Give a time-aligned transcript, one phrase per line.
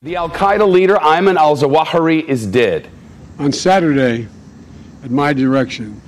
[0.00, 2.88] The Al Qaeda leader Ayman al Zawahiri is dead.
[3.40, 4.28] On Saturday,
[5.02, 6.00] at my direction,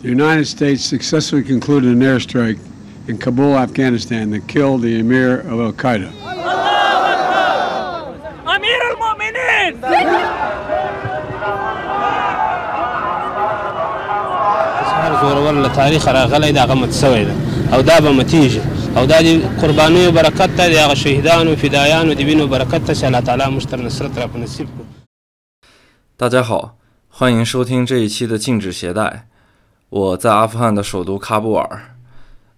[0.00, 2.60] the United States successfully concluded an airstrike
[3.08, 6.12] in Kabul, Afghanistan, that killed the Emir of Al Qaeda.
[8.46, 9.82] Amir al Mu'minin!
[18.95, 19.61] زور ولا تاریخ راغلی دا غمت سوی ده او دا به متیږي او دا د
[19.61, 23.65] قربانیو برکت ته د هغه شهیدانو فدایانو د وینو برکت ته چې الله تعالی موږ
[23.69, 24.85] ته نصرت را په نصیب کړو
[26.17, 26.77] 大家好，
[27.09, 29.27] 欢迎收听这一期的禁止携带。
[29.89, 31.95] 我在阿富汗的首都喀布尔，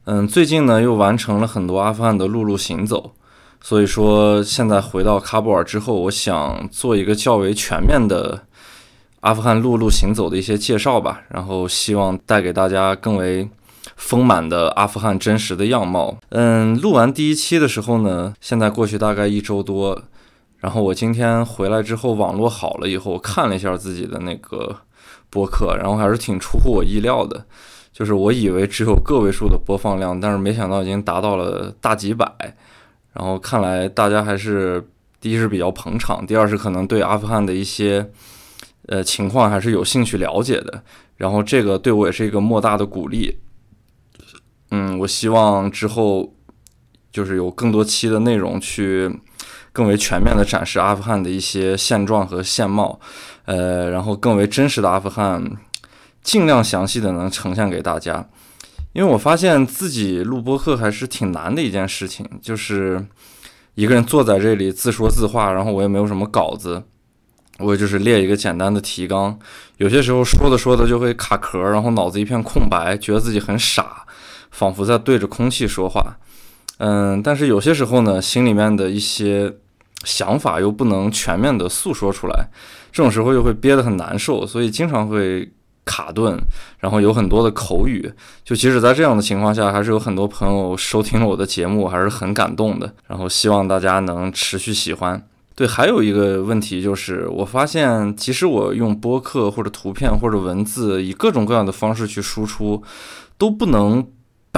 [0.06, 3.14] 嗯，最近呢又完成了很多阿富汗的陆路行走，
[3.62, 8.44] 所以说现在回到喀布尔之后，我想做一个较为全面的
[9.22, 13.50] 阿富汗陆路行走的一些介绍吧，然后希望带给大家更为
[13.99, 16.17] 丰满的阿富汗真实的样貌。
[16.31, 20.01] 嗯，录完第一期的时候呢，现在过去大概一周多。
[20.61, 24.75] 然后我今天回来之后，网络好了以后，我看了一下自己的那个
[25.29, 27.45] 播客，然后还是挺出乎我意料的。
[27.93, 32.27] 就是我以为只有个位数的播放量，但是没想到已经达到了大几百。
[33.13, 34.85] 然后看来大家还是
[35.21, 38.09] 第一是比较捧场，第二是可能对阿富汗的一些
[38.87, 40.83] 呃情况还是有兴趣了解的。
[41.17, 43.37] 然后这个对我也是一个莫大的鼓励。
[44.71, 46.35] 嗯，我希望之后
[47.13, 49.21] 就是有更多期的内容去。
[49.71, 52.99] 更为全面的展示阿富汗的一些现状和现貌，
[53.45, 55.45] 呃，然后更为真实的阿富汗，
[56.21, 58.29] 尽量详细的能呈现给大家。
[58.93, 63.07] 因为我发现自己录播课还是挺难的一件事情，就是
[63.77, 66.83] 一个人坐在这里自说自话，然后我也没有什么稿子，
[67.59, 69.39] 我就是列一个简单的提纲，
[69.77, 74.05] 有些时候说着说着就会卡壳，然后脑子一片空白，觉得自己很傻，
[74.51, 76.17] 仿佛在对着空气说话。
[76.79, 79.53] 嗯，但是有些时候呢，心里面的一些
[80.05, 82.49] 想法又不能全面的诉说出来，
[82.93, 85.51] 这种时候又会憋得很难受，所以经常会
[85.85, 86.39] 卡顿，
[86.79, 88.09] 然后有很多的口语。
[88.45, 92.95] 就即使在这样的情况下，还是有很多朋友收听了我的节目，还是很感动的。
[93.09, 95.21] 然后希望大家能持续喜欢。
[95.57, 102.85] 对，还有一个问题就是，我发现即使我用播客或者图片或者文字，以各种各样的方式去输出，
[103.37, 104.07] 都不能。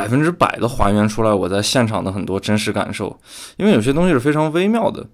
[0.00, 3.21] 百分之百的还原出来我在现场的很多真实感受，
[3.59, 5.06] 因为有些东西是非常微妙的，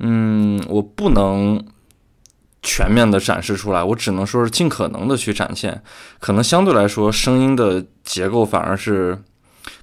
[0.00, 1.64] 嗯，我不能
[2.60, 5.80] 全面的展示出来，我只能说是尽可能的去展现，
[6.18, 9.16] 可能相对来说声音的结构反而是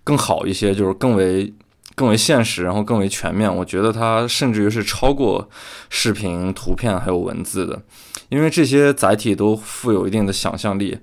[0.04, 1.54] 更好一些，就是更为
[1.96, 3.54] 更为现实，然后更为全面。
[3.54, 5.50] 我觉得它甚至于是超过
[5.90, 7.82] 视频、图片还有文字的，
[8.28, 10.98] 因为这些载体都富有一定的想象力。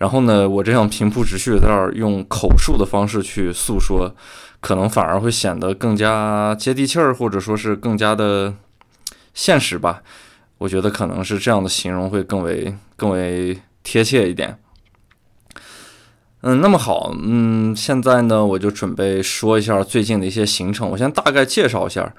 [0.00, 4.10] 然后呢，我这样平铺直叙在这儿用口述的方式去诉说，
[4.58, 8.54] 可能反而会显得更加接地气儿，或者说是更加的
[9.34, 10.02] 现实吧。
[10.56, 14.58] 我觉得可能是这样的形容会更为更为贴切一点。
[16.40, 20.88] 嗯，那么好，嗯，现在呢，我就准备说一下最近的一些行程。
[20.88, 22.14] 我先大概介绍一下。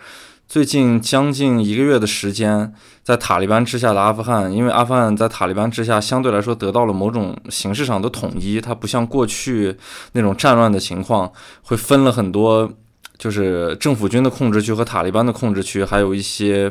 [0.51, 2.73] 最近将近一个月的时间，
[3.03, 9.73] 在塔利班之下的阿富汗，因为阿富汗在塔利班之下相对来说得到了某种形式上的统一，它不像过去
[10.11, 11.31] 那种战乱的情况，
[11.63, 12.69] 会分了很多，
[13.17, 16.69] 就是政府军的控制区和塔利班的控制区，还有一些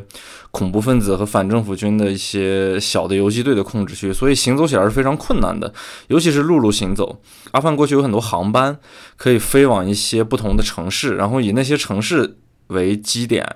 [0.50, 5.72] 恐怖分子和反政府军的一些小的游击队的控制区，所以行走起来是非常困难的，
[6.08, 7.18] 尤其是陆路行走。
[7.52, 8.78] 阿富汗过去有很多航班
[9.16, 12.36] 可以飞往一些不同的城市，然后以那些城市。
[12.70, 13.47] 为基点，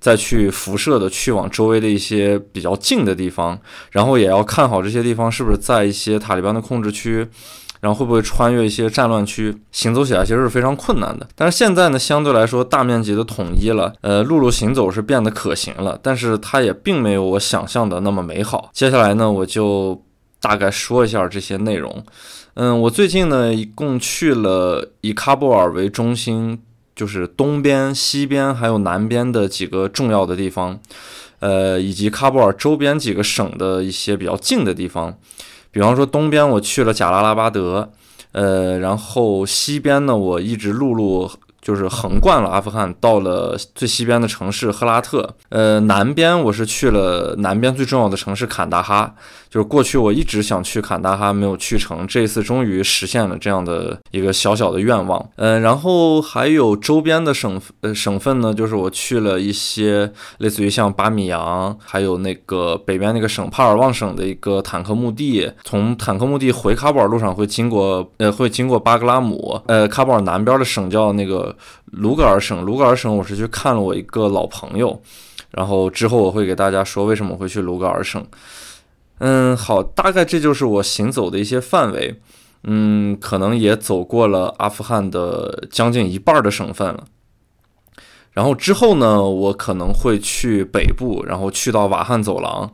[0.00, 3.58] 再去辐射的去往周围的一些比较近的地方，
[3.90, 7.26] 然后也要看好这些地方是不是在一些塔利班的控制区，
[7.80, 11.28] 然后会不会穿越一些战乱区，行走起来其实是非常困难的。
[11.34, 18.70] 但是现在呢，相对来说大面积的统一了，呃，陆路行走是变得可行了，但是它也并没有我想象的那么美好。
[18.72, 20.04] 接下来呢，我就
[20.40, 22.04] 大概说一下这些内容。
[22.54, 26.60] 嗯，我最近呢，一共去了以喀布尔为中心。
[26.94, 30.78] 就是东边、西边还有南边的几个重要的地方，
[31.40, 35.18] 呃，以及喀布尔周边几个省的一些比较近的地方。
[35.70, 37.92] 比方说东边我去了贾拉拉巴德，
[38.32, 41.30] 呃，然后西边呢我一直陆路。
[41.62, 45.36] 就是横贯了阿富汗，到了最西边的城市赫拉特。
[45.48, 49.14] 呃，南边我是去了南边最重要的城市坎大哈。
[49.48, 55.24] 就是过去我一直想去坎大哈，没有去成，这一次终于实现了这样的一个小小的愿望。
[55.36, 65.52] 嗯，然后还有周边的省呃省份呢，就是我去了一些类似于像巴米扬，还有那个北边那个省帕尔旺省的一个坦克墓地。
[65.64, 69.60] 从坦克墓地回喀布尔路上会经过呃会经过巴格拉姆。
[69.66, 71.51] 呃，喀布尔南边的省叫那个。
[71.86, 75.00] 卢格尔省，卢格尔省，我是去看了我一个老朋友，
[75.50, 78.24] 然后之后我会给大家说为什么会去卢格尔省。
[79.18, 82.20] 嗯，好，大概这就是我行走的一些范围。
[82.64, 87.04] 嗯，可能也走过了阿富汗的将近一半的省份了。
[88.30, 92.70] 然后之后呢，我可能会去北部，然后去到瓦罕走廊，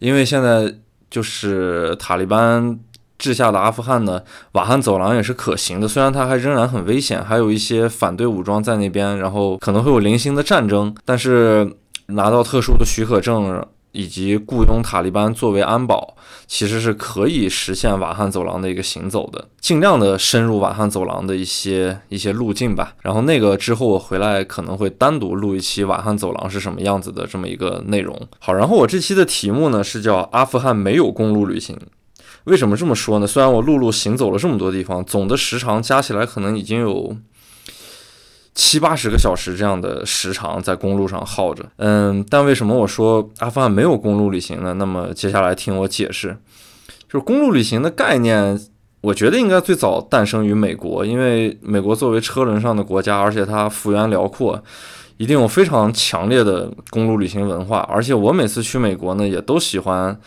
[0.00, 0.74] 因为现在
[1.08, 2.78] 就是塔利班
[3.18, 4.22] 治下的阿富汗呢，
[4.52, 11.76] 瓦罕走廊也是可行的，虽然它还仍然很危险，还有一些反对武装在那边，然后可能会有零星的战争，但是
[12.06, 13.64] 拿到特殊的许可证。
[13.92, 16.14] 以及雇佣塔利班作为安保，
[16.46, 22.92] 其实是可以实现瓦罕走廊的一个行走的，尽量的深入瓦罕走廊的一些一些路径吧。
[23.00, 28.14] 然后那个之后我回来可能会单独录一期瓦罕走廊是什么样子的这么一个内容。
[28.38, 31.76] 好，然后我这期的题目呢是叫阿富汗没有公路旅行。
[32.48, 33.26] 为什么这么说呢？
[33.26, 37.16] 虽然我陆路行走了这么多地方，总的时长加起来可能已经有。
[38.54, 44.74] 七八十个小时这样的时长在公路上耗着，嗯，但为什么我说阿富汗没有公路旅行呢？
[44.74, 46.36] 那么接下来听我解释，
[47.08, 48.60] 就是公路旅行的概念，
[49.02, 54.60] 我觉得应该最早诞生于美国，因为美国作为车轮上的国家，而且它幅员辽阔，
[55.18, 60.18] 一定有非常强烈的公路旅行文化，而且我每次去美国呢，也都喜欢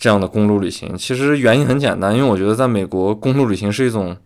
[0.00, 0.96] 这样的公路旅行。
[0.96, 4.16] 其实原因很简单，因为我觉得在美国公路旅行是一种，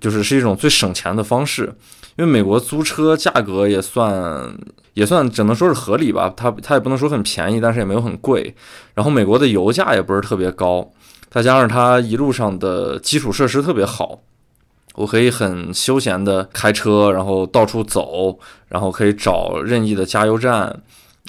[0.00, 1.72] 就是是一种最省钱的方式。
[2.16, 4.54] 因为美国租车价格也算
[4.92, 8.54] 也算只能说是合理吧，它它也不能说很便宜，但是也没有很贵。
[8.92, 10.90] 然后美国的油价也不是特别高，
[11.30, 14.20] 再加上它一路上的基础设施特别好，
[14.96, 18.38] 我可以很休闲的开车，然后到处走，
[18.68, 20.82] 然后可以找任意的加油站，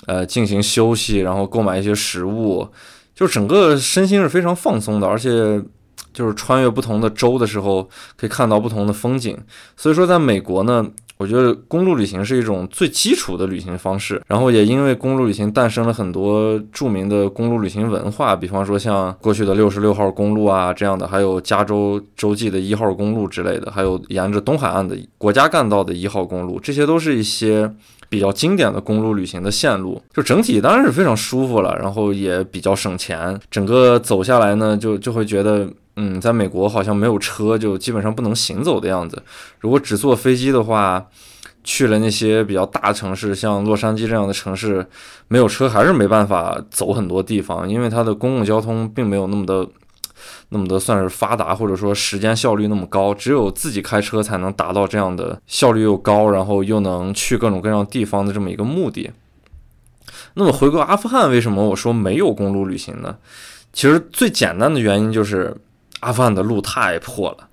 [0.07, 2.67] 呃，进行休息，然后购买一些食物，
[3.15, 5.62] 就整个身心是非常放松的，而且。
[6.12, 7.81] 就是穿越不同的州的时候，
[8.15, 9.36] 可以看到不同的风景。
[9.75, 10.86] 所以说，在美国呢，
[11.18, 14.21] 我觉得公路旅行是一种最基础的旅行方式。
[14.27, 27.74] 然后也因为公路旅行诞生了很多著名的公路旅行文化，比方说像过去的六十六号公路啊这样的，还有加州洲际的一号公路之类的，还有沿着东海岸的国家干道的一号公路，这些都是一些
[28.13, 30.00] 比较经典的公路旅行的线路。
[30.13, 33.39] 就整体当然是非常舒服了，然后也比较省钱。
[33.50, 35.68] 整个走下来呢，就就会觉得。
[35.95, 39.21] 嗯，在美国好像没有车就基本上不能行走的样子。
[39.60, 41.06] 如果只坐飞机的话，
[41.63, 44.83] 去了那些比较大城市，像洛杉矶这样的城市，
[45.27, 49.68] 没有车还是没办法走很多地方，因为它的公共交通并没有那么的、
[50.49, 53.13] 那么的算是发达，或者说时间效率那么高。
[53.13, 59.11] 只有自己开车才能达到这样的效率又高，然后又能去各种各样地方的这么一个目的。
[60.35, 63.17] 那么回归阿富汗，为什么我说没有公路旅行呢？
[63.71, 65.55] 其实最简单的原因就是。
[65.99, 67.47] 阿富汗的路太破了，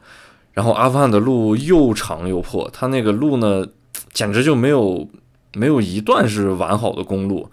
[0.54, 3.64] 然后阿富汗的路又长又破，它那个路呢，
[4.12, 5.08] 简直就没有
[5.54, 7.48] 没有一段是完好的公路，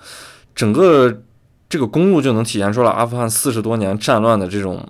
[0.55, 1.21] 整个
[1.69, 4.83] 这个公路就能体现出来阿富汗四十多年战乱的这种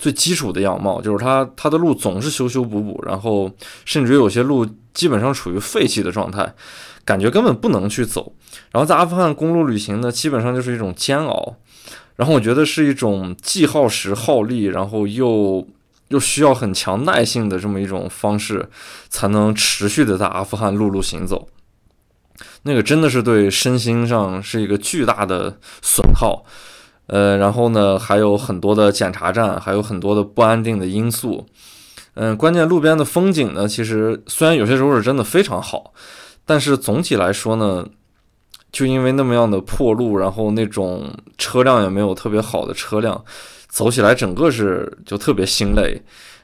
[0.00, 3.52] 最基础的样貌，就是它它的路总是修修补补，然后
[3.84, 6.54] 甚至于有些路基本上处于废弃的状态，
[7.04, 8.32] 感觉根本不能去走。
[8.72, 11.56] 然后在阿富汗公路旅行呢，基本上就是一种煎熬。
[12.16, 15.66] 然后我觉得是一种既耗时耗力，然后又
[16.08, 18.70] 又需要很强耐性的这么一种方式，
[19.10, 21.48] 才能持续的在阿富汗陆路行走。
[22.62, 26.44] 那个真的是对身心上是一个巨大的损耗。
[27.10, 31.44] 呃，然后呢，还有很多的检查站，还有很多的不安定的因素。
[32.14, 35.92] 嗯，关键路边的风景呢，其实虽然有些时候是真的非常好，
[36.46, 37.86] 但是总体来说呢。
[38.72, 43.20] 就因为那么样的破路，然后那种车辆也没有特别好的车辆，
[43.68, 46.00] 走起来整个是就特别心累，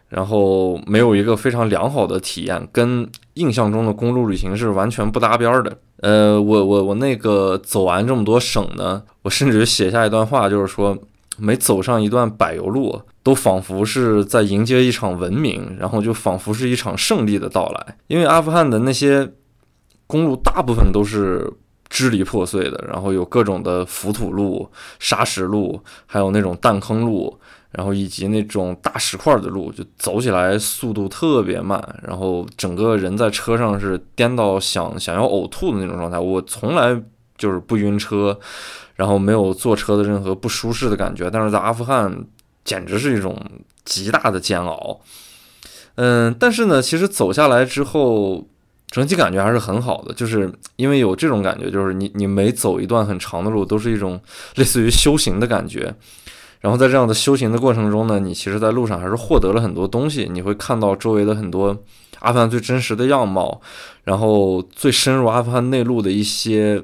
[0.08, 5.78] 然后没有一个非常良好的体验，跟印象中的公路旅行是完全不搭边儿的。
[6.00, 10.96] 呃，我我我那个走完这么多省呢，我甚至写下一段话，就是说
[11.38, 17.96] 每走上一段柏油路，都仿佛是在迎接一场文明，然后就仿佛是一场胜利的到来。
[18.06, 19.32] 因为阿富汗的那些
[20.06, 21.52] 公路大部分都是。
[21.88, 27.38] 支离破碎的，然后有各种的浮土路、沙石路，还有那种弹坑路，
[27.76, 36.18] 然后以及那种大石块的路，就走起来速度特别慢，然后整个人在车上是颠到想想要呕吐的那种状态。
[36.18, 36.98] 我从来
[37.36, 38.38] 就是不晕车，
[38.94, 42.24] 然后没有坐车的任何不舒适的感觉，但是在阿富汗
[42.64, 43.38] 简直是一种
[43.84, 44.98] 极大的煎熬。
[45.96, 48.48] 嗯，但是呢，其实走下来之后。
[48.88, 54.18] 整体感觉还是很好的，就是因为有这种感觉，就是你你每走一段很长的路，都是一种
[54.54, 55.92] 类似于修行的感觉。
[56.66, 60.28] 然后在这样的修行的过程中呢，你其实在路上还是获得了很多东西。
[60.28, 61.68] 你会看到周围的很多
[62.18, 63.60] 阿富汗最真实的样貌，
[64.02, 66.82] 然后最深入阿富汗内陆的一些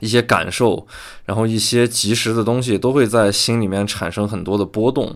[0.00, 0.86] 一些感受，
[1.26, 5.14] 然后一些及时的东西，都会在心里面产生很多的波动。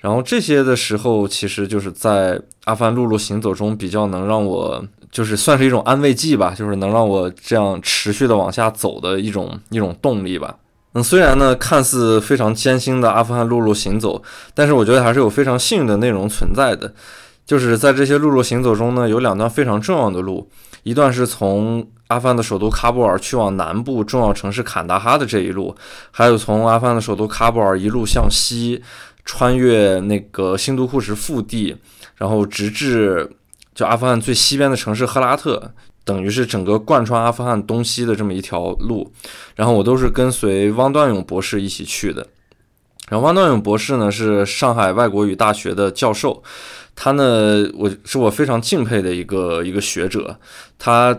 [0.00, 10.54] 然后这些的时候，其实就是在阿富汗陆路行走中比较能让我，就是算是一种安慰剂吧，就是能让我这样持续的往下走的一种一种动力吧。
[10.94, 14.22] 嗯，虽然呢看似非常艰辛的阿富汗陆路行走，
[14.54, 16.92] 但是我觉得还是有非常幸运的内容存在的。
[17.46, 20.48] 就是在这些陆路行走中呢，有两段非常重要的路，
[20.82, 25.76] 一段是从阿富汗的首都喀布尔去往南部重要城市坎大哈的这一路，
[26.10, 28.82] 还有从阿富汗的首都喀布尔一路向西。
[29.26, 31.74] 穿越那个新都库什腹地，
[32.16, 33.26] 然后直至
[33.74, 35.72] 就阿富汗最西边的城市赫拉特，
[36.04, 39.12] 等于是整个贯穿阿富汗东西的这么一条路。
[39.56, 42.26] 然后我都是跟随汪端勇博士一起去的。
[43.08, 46.42] 然后汪端勇博士呢是上海外国语大学的教授，
[46.96, 50.38] 他呢我是我非常敬佩的一个一个学者，
[50.78, 51.14] 他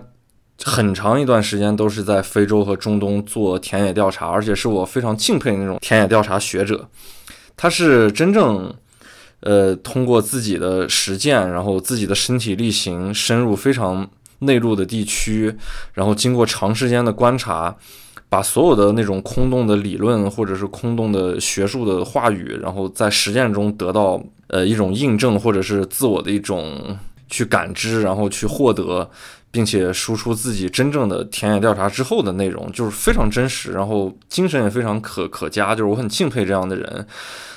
[0.63, 6.89] 很长一段时间都是在非洲和中东做田野调查，而且是我非常敬佩那种田野调查学者。
[7.55, 8.73] 他是真正，
[9.41, 14.09] 呃，通过自己的实践，然后自己的身体力行，深入非常
[14.45, 15.53] 内陆的地区，
[15.93, 17.75] 然后经过长时间的观察，
[18.29, 26.97] 把所有的那种空洞的理论或者是空洞的学术的话语，然后在实践中得到呃一种印证，或者是自我的一种
[27.27, 29.09] 去感知，然后去获得。
[29.51, 37.07] 并且输出自己真正的田野调查之后的内容，就是非常真实，然后精神也非常可可嘉，就是我很敬佩这样的人。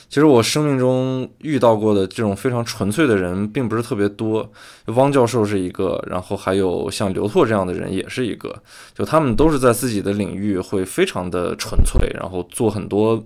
[0.09, 4.50] 其实我生命中遇到过的这种非常纯粹的人并不是特别多，
[4.87, 8.55] 汪教授是一个，然后还有像刘拓这样的人也是一个，
[8.95, 13.23] 就他们都是在自己的领域会非常的纯粹，然后做很多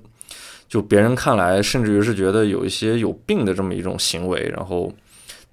[0.69, 4.93] 就别人看来甚至于是觉得有一些有病的这么一种行为，然后。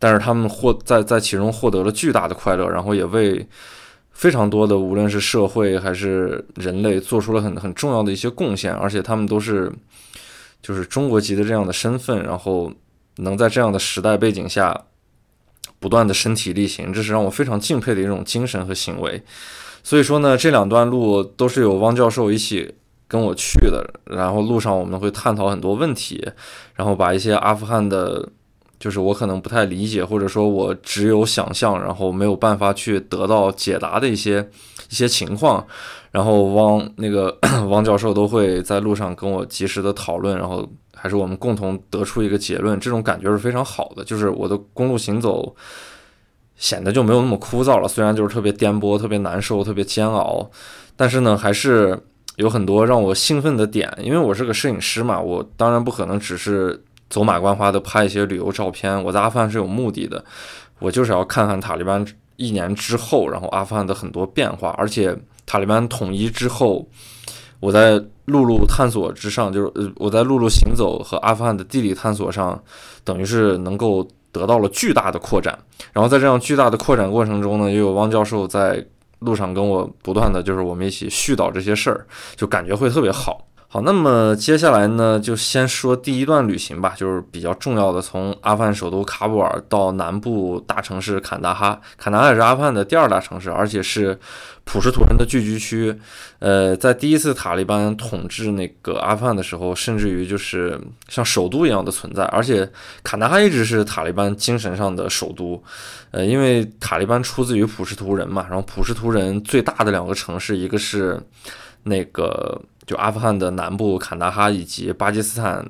[0.02, 3.46] 但是他们获在在其中获得了巨大的快乐，然后也为
[4.14, 9.70] 非常多的无论是社会还是人类做出了很很重要的一些贡献，而且他们都是
[10.62, 12.72] 就是中国籍的这样的身份，然后
[13.18, 14.86] 能在这样的时代背景下
[15.80, 19.24] 不断的身体力行，这是让我非常敬佩的一种精神和行为。
[19.84, 22.76] 所以说呢，这两段路都是有汪教授一起
[23.08, 26.28] 跟我去的，然后路上我们会探讨很多问题，
[26.76, 28.30] 然后把一些阿富汗的。
[28.80, 34.40] 就是我可能不太理解，或者说我只有想象，然后没有办法去得到解答的一些
[34.90, 35.68] 一些情况，
[36.12, 37.38] 然后汪那个
[37.70, 44.04] 汪教授都会在路上跟我及时的讨论，然后还是我们共同得出一个结论，这种感觉是非常好的。
[44.06, 45.54] 就是我的公路行走
[46.56, 50.50] 显得就没有那么枯燥了，虽然就是特别颠簸、特别难受、特别煎熬，
[50.96, 52.02] 但是呢，还是
[52.38, 53.94] 有很多让我兴奋的点。
[54.02, 56.82] 因为我是个摄影师嘛，我当然不可能只是。
[57.10, 60.24] 走马观花的拍一些旅游照片，我在阿富汗是有目的的，
[60.80, 66.88] 我就是要看看塔利班一年之后，然后阿富汗的很多变化，而且塔利班统一之后，
[67.60, 72.62] 我在陆路探索之上，就是呃我在陆路行走和阿富汗的地理探索上，
[73.04, 75.58] 等于是能够得到了巨大的扩展。
[75.92, 78.86] 然后在这样巨大的扩展过程中呢，也有汪教授在
[79.20, 83.46] 路上跟我不断的就是我们一起絮叨这些事儿，就感觉会特别好。
[83.72, 91.80] 好，那么接下来呢，就先说第一段旅行吧，就是比较重要的，从阿富汗首都喀布尔到南部大城市坎大哈。
[91.96, 94.18] 坎大哈是阿富汗的第二大城市，而且是
[94.64, 95.96] 普什图人的聚居区。
[96.40, 102.24] 呃，在第一次塔利班统治那个阿富汗的时候，甚至于就是像首都一样的存在。
[102.24, 102.68] 而且
[103.04, 105.62] 坎大哈一直是塔利班精神上的首都。
[106.10, 111.22] 呃，因为塔利班出自于普什图人嘛，然后普什图人最大的两个城市，一个是
[111.84, 112.60] 那个。
[112.90, 115.64] 就阿富汗的南部坎大哈以及巴基斯坦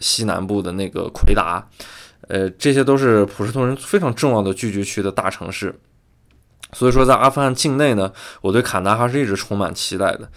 [0.00, 1.64] 西南部的那个奎达，
[2.26, 5.78] 呃，这些都是普什图人非常重要的聚居区的大城市。
[6.72, 10.28] 所以说，在阿富汗境内呢，我对坎大哈是一直充满期待的。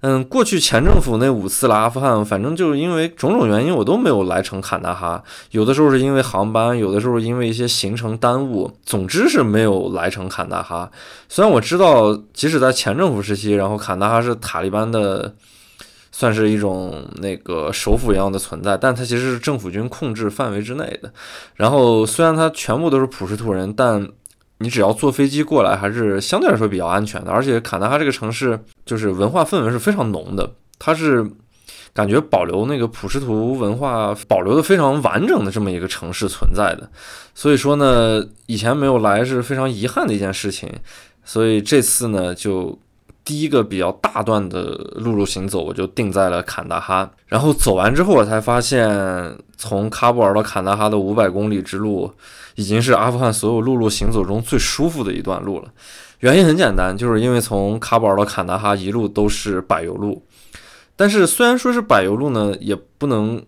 [0.00, 5.22] 嗯，过去前政府那五次来阿富汗，反正就是因为种种原因，我都没有来成坎大哈。
[5.52, 10.90] 有的时候是因为航班，有的时候因为一些行程耽误，总之是没有来成坎大哈。
[11.28, 15.36] 虽然我知道，即使在前政府时期，然后坎大哈是塔利班的。
[16.18, 21.12] 算是一种那个首府一样的存在，但它其实是政府军控制范围之内的。
[21.56, 24.08] 然后虽然它全部都是普什图人，但
[24.60, 27.30] 你只要坐飞机过来，还是相对来说比较安全的。
[27.30, 31.22] 而且坎大哈这个城市就是文化氛围是非常浓的，它是
[31.92, 36.88] 感觉保留那个普什图文化保留的非常完整的这么一个城市存在的。
[37.34, 40.72] 所以说呢，以前没有来是非常遗憾的一件事情。
[41.26, 42.78] 所以这次呢，就。
[43.26, 44.60] 第一个比较大段的
[44.94, 47.10] 陆路行走，我就定在了坎大哈。
[47.26, 48.88] 然后走完之后，我才发现，
[49.56, 52.08] 从喀布尔到坎大哈的五百公里之路，
[52.54, 55.64] 已经是阿富汗所有陆路行走中最舒服的一段路了。
[56.20, 60.22] 原因很简单，就是因为从喀布尔到坎大哈一路都是柏油路，
[60.94, 63.42] 但是虽然说是柏油路呢，也不能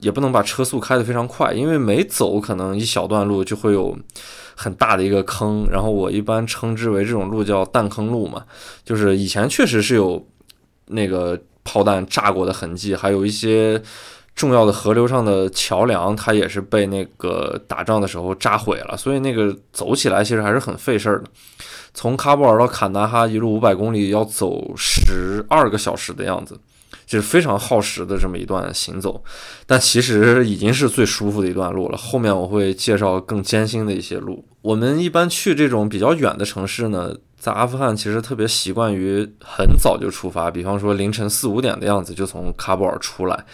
[0.00, 3.96] 也不能把车速开得非常快，因为每走可能一小段路就会有
[4.54, 8.44] 很大的一个坑，然后我一般称之为这种路叫弹坑路嘛，
[8.84, 10.26] 就是以前确实是有
[10.86, 13.82] 那个炮弹炸过的痕迹，还有一些。
[14.34, 21.24] 重要的河流上的桥梁，它也是被那个打仗的时候炸毁了，所以那个走起来其实还是很费事儿的。
[21.92, 26.56] 从喀布尔到坎大哈一路五百公里，要走十二个小时的样子，
[27.08, 29.24] 就是非常耗时的这么一段行走。
[29.66, 31.96] 但其实已经是最舒服的一段路了。
[31.96, 34.44] 后面我会介绍更艰辛的一些路。
[34.62, 43.44] 我们一般去这种比较远的城市呢，在阿富汗其实特别习惯于很早就出发，比方说凌晨四五点的样子就从喀布尔出来。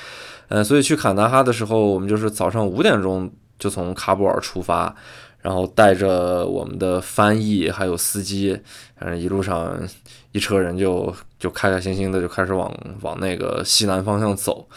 [0.49, 4.95] 呃，所以去坎大哈的时候，我们就是早上五点钟就从喀布尔出发，
[5.41, 8.59] 然后带着我们的翻译还有司机，
[8.99, 9.79] 反正一路上
[10.35, 14.69] 一车人就就开开心心的就开始往往那个西南方向走。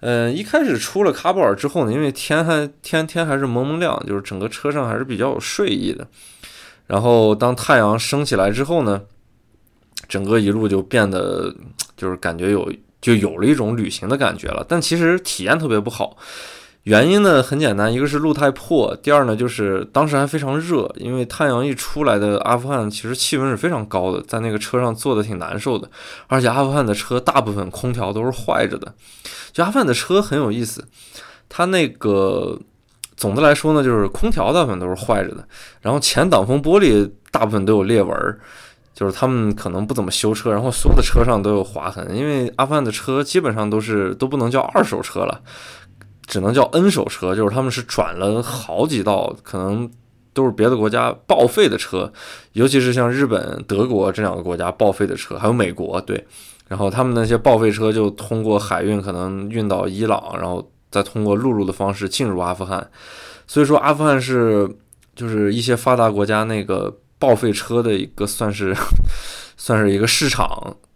[0.00, 6.06] 嗯，一开始出了喀布尔之后呢，因为天还天天还是蒙蒙亮，就是整个车上还是比较有睡意的。
[6.86, 9.00] 然后当太阳升起来之后呢，
[10.08, 11.54] 整个一路就变得
[11.96, 12.70] 就是感觉有。
[13.04, 16.16] 就有了一种旅行的感觉了，但其实体验特别不好。
[16.84, 25.88] 原因呢很简单，一个是路太破，第二呢就是当时还非常热，因为太阳一出来的阿富汗其实气温是非常高的，在那个车上坐的挺难受的。
[26.26, 28.94] 而且阿富汗的车大部分空调都是坏着的。
[29.50, 30.86] 就阿富汗的车很有意思，
[31.48, 32.58] 它那个
[33.16, 35.48] 总的来说呢，就是空调大部分都是坏着的，
[35.80, 38.38] 然后前挡风玻璃大部分都有裂纹。
[38.94, 45.40] 就是他们可能不怎么修车，然后所有的车上都有划痕，因为阿富汗的车基本上都是都不能叫二手车了，
[46.26, 49.90] 只能叫 N 手车，就是他们是转了好几道，可能
[50.32, 52.12] 都是别的国家报废的车，
[52.52, 56.26] 尤其是像日本、德国这两个国家报废的车，还有美国，对，
[56.68, 62.90] 然后他们那些报废车就通过海运可能运到伊朗，然后再通过陆路的方式进入阿富汗，
[63.46, 64.68] 所以说阿富汗是
[65.14, 66.94] 就是一些发达国家那个。
[67.16, 68.76] 报废车的一个算是
[69.56, 70.46] 算是一个市场，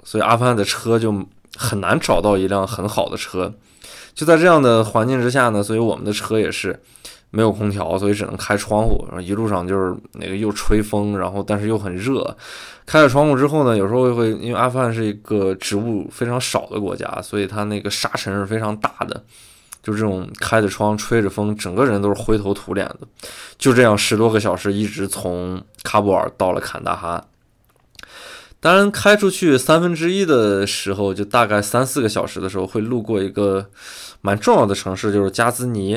[0.03, 1.15] 所以阿富汗的车就
[1.57, 3.55] 很难找到一辆很好的车。
[4.19, 6.77] 就在这样的环境之下呢，所以我们的车也是
[7.31, 9.05] 没有空调，所以只能开窗户。
[9.07, 12.37] 然后一路上就是那个又吹风，然后但是又很热。
[12.85, 19.23] 开了窗户之后呢，有时候会因为阿富汗是一个植物非常少的国家，所以它那个沙尘是非常大的。
[19.85, 23.07] 就这种开着窗吹着风，整个人都是灰头土脸的。
[23.57, 27.25] 就这样十多个小时，一直从喀布尔到了坎大哈。
[28.61, 33.71] 当然，开出去三分之一的时候，就大概三四个小时的时候，会路过一个
[34.21, 35.93] 蛮重要的城市，就是加兹尼。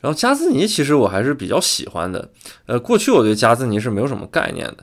[0.00, 2.28] 然后加兹尼其实我还是比较喜欢的。
[2.66, 4.78] 呃，过去我对加兹尼是没有什么概念的。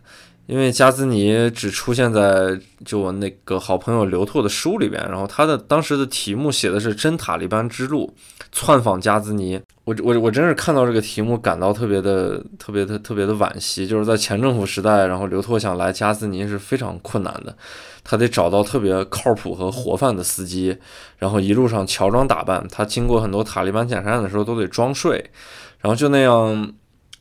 [0.49, 8.11] 因为加兹尼只出现在就我那个好朋友刘拓的书里边，然后他的当时的题目写的是真塔利班之路，
[8.51, 9.61] 窜访加兹尼。
[9.83, 17.55] 我我我真是看到这个题目感到特别的特别的特别的惋惜，就是在前政府时代，然后刘拓想来加兹尼是非常困难的，
[18.03, 20.75] 他得找到特别靠谱和活泛的司机，
[21.19, 25.29] 然后一路上乔装打扮，他经过很多塔利班检查站的时候都得装睡，
[25.81, 26.73] 然后就那样。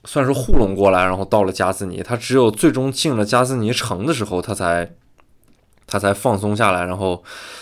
[0.04, 2.02] 算是糊弄过来，然后到了加兹尼。
[2.02, 4.90] 他只有最终进了加兹尼城的时候，他才。
[5.88, 7.20] 他才放松下来，然后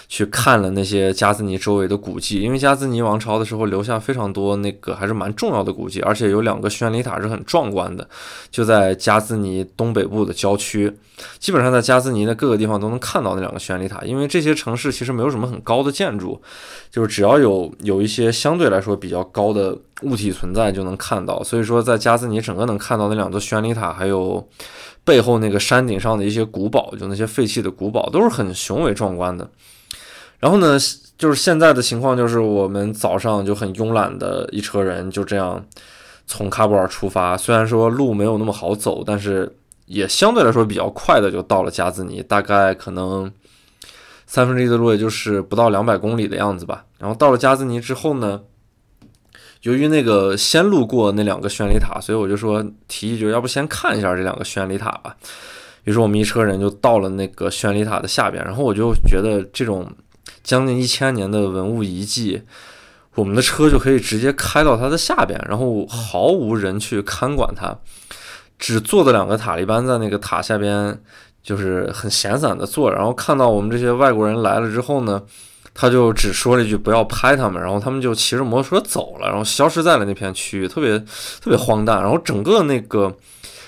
[0.09, 8.07] 去看了那些加兹尼周围的古迹，因为加兹尼王朝的时候留下非常多那个还是蛮重要的古迹，而且有两个宣礼塔是很壮观的，
[8.51, 10.93] 就在加兹尼东北部的郊区，
[11.39, 16.43] 基本上在加兹尼的各个地方都能看到那两个宣礼塔，因为这些城市其实没有什么很高的建筑，
[16.91, 24.47] 就是只要有有一些相对来说比较高的物体存在就能看到，所以说在加兹尼整个能看到那两座宣礼塔，还有。
[25.07, 29.49] 背后那个山顶上的一些古堡，就那些废弃的古堡，都是很雄伟壮观的。
[30.41, 30.77] 然后呢，
[31.17, 35.65] 就是现在的情况，就是我们早上就很慵懒的一车人就这样
[36.27, 37.37] 从喀布尔出发。
[37.37, 43.31] 虽然说路没有那么好走，但是也相对来说比较快的就到了加兹尼，大概可能
[44.27, 46.85] 三分之一的路，也就是不到两百公里的样子吧。
[46.99, 48.43] 然后到了加兹尼之后呢？
[49.67, 55.17] 由于那个先路过那两个宣礼塔，所以我就说提议，就要不先看一下这两个宣礼塔吧。
[55.83, 59.91] 于是我们一车人就到了那个宣礼塔的下边，然后我就觉得这种
[60.45, 62.43] 将近一千年的文物遗迹，
[63.17, 67.77] 我们的车就可以直接开到它的下边，然后毫无人去看管它，
[68.61, 70.97] 只坐的两个塔利班在那个塔下边，
[71.43, 72.89] 就是很闲散的坐。
[72.93, 75.21] 然后看到我们这些外国人来了之后呢。
[75.79, 82.01] 他就只说了一句“不要拍他们”，然后他们就骑着摩托车走了，然后消失在了那片区域，特别特别荒诞。
[82.01, 83.15] 然后整个那个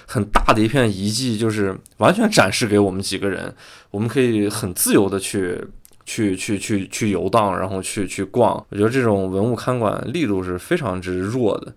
[0.06, 3.54] 很大的一片遗迹，就是完全展示给我们几个人，
[3.90, 5.62] 我们可以很自由的去
[6.06, 8.54] 去去去去游荡，然后去去逛。
[8.70, 11.74] 我觉得这种文物看管力度是非常之弱的，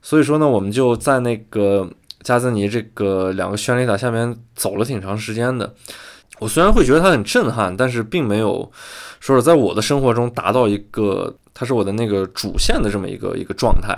[0.00, 1.90] 所以说呢，我们就在那个
[2.22, 5.74] 加兹尼这个两个宣礼塔下面走了挺长时间的。
[6.42, 8.68] 我虽然会觉得它很震撼，但是并没有
[9.20, 13.96] 说是在我的生活中达到一个它是我的那个主线的这么一个一个状态。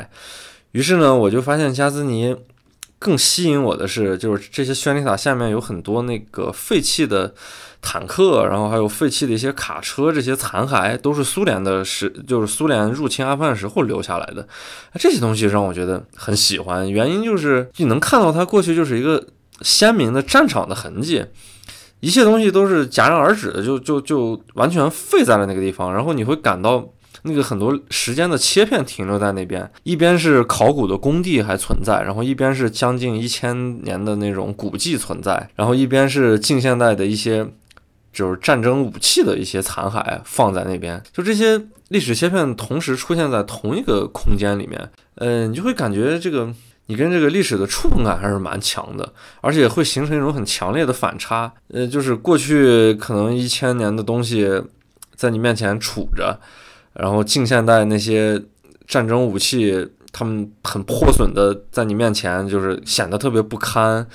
[0.73, 2.37] 于是呢，我就发现加兹尼
[2.99, 7.33] 更吸引我的是，就是这些宣礼塔下面有很多那个废弃的
[7.81, 14.47] 坦克，然后还有废弃的一些卡车，这些残骸都是苏联的时，就是苏联入侵阿富汗时候留下来的。
[14.99, 19.25] 这些东西让我觉得很喜欢，原因就是你能看到它过去就是一个
[19.63, 21.25] 鲜明的战场的痕迹。
[22.05, 26.87] 一切东西都是戛然而止的，就就就完全废在了那个地方，然后你会感到
[27.23, 37.49] 那个很多时间的切片停留在那边，一边是考古的工地还存在，然后一边是将近一千年的那种古迹存在，然后一边是近现代的一些
[38.13, 46.53] 就是战争武器的一些残骸放在那边，就这些历史切片同时出现在同一个空间里面，嗯，你就会感觉这个。
[46.87, 51.51] 你跟这个历史的触碰感还是蛮强的，而且会形成一种很强烈的反差。
[51.69, 54.63] 呃，就是过去可能一千年的东西
[55.15, 56.39] 在你面前杵着，
[56.93, 58.43] 然后近现代那些
[58.87, 64.07] 战争武器，他们很破损的在你面前，就是显得特别不堪。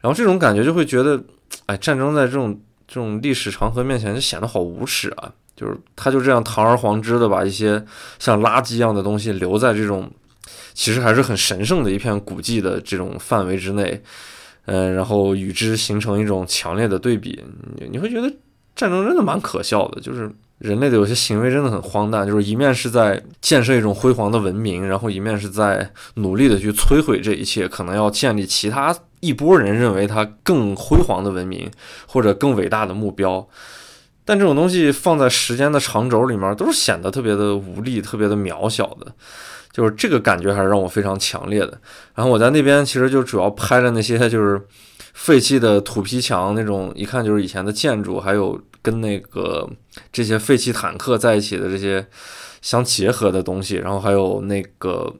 [0.00, 1.22] 然后这种感觉就会觉得，
[1.66, 2.58] 哎，战争在这种
[2.88, 5.30] 这种历史长河面前就显得好无耻啊！
[5.54, 7.84] 就是他就这样堂而皇之的把一些
[8.18, 10.10] 像垃圾一样的东西留在这种。
[10.74, 14.02] 其实还是很神圣的一片古迹的这种范围之内，
[14.66, 17.42] 嗯，然后与之形成一种强烈的对比，
[17.90, 18.28] 你会觉得
[18.74, 31.70] 战争真的蛮可笑的，就是人类的有些行为真的很荒诞，就是一面是在建设一种辉煌的文明，然后一面是在努力的去摧毁这一切，可能要建立其他一波人认为它更辉煌的文明
[32.06, 33.46] 或者更伟大的目标，
[34.24, 39.12] 但这种东西放在时间的长轴里面，都是显得特别的无力，特别的渺小的。
[39.74, 41.78] 就是这个感觉还是让我非常强烈的。
[42.14, 44.58] 然后我在那边其实就主要拍了那些就是
[45.12, 49.68] 废弃的土坯墙那种，一看就是以前的建筑，还有跟那个
[50.12, 52.06] 这些废弃坦克在一起的这些
[52.62, 55.12] 相结合的东西，然后还有那个。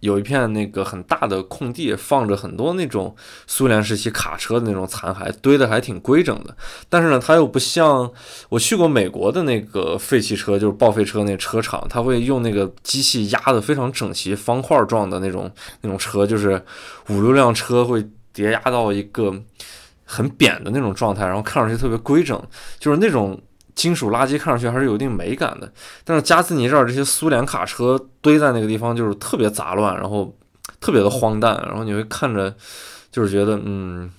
[0.00, 3.14] 有一片那个很大的空地，放着很多那种
[3.46, 6.56] 苏联时期卡车的那种残骸，堆的还挺规整的。
[6.88, 8.10] 但是呢，它又不像
[8.48, 15.50] 我去过美国的那个废弃车，就是报废车那车厂，它会用那个机器压的非常整齐，方块状的那种
[15.82, 16.60] 那种车，就是
[17.08, 19.34] 五六辆车会叠压到一个
[20.04, 22.42] 很扁的那种状态，然后看上去特别规整，
[22.78, 23.40] 就是那种。
[23.80, 25.72] 金属垃圾看上去还是有一定美感的，
[26.04, 30.36] 但是加兹尼这儿这些苏联卡车堆在那个地方就是特别杂乱，然后
[30.82, 32.54] 特别的荒诞，然后你会看着
[33.10, 34.10] 就是觉得，嗯，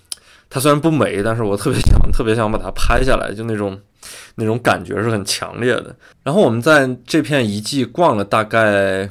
[0.50, 3.80] 它虽然不美，但是我特别想特别想把它拍下来，就那种
[4.34, 5.96] 那种感觉是很强烈的。
[6.24, 9.08] 然后我们在这片遗迹逛了大概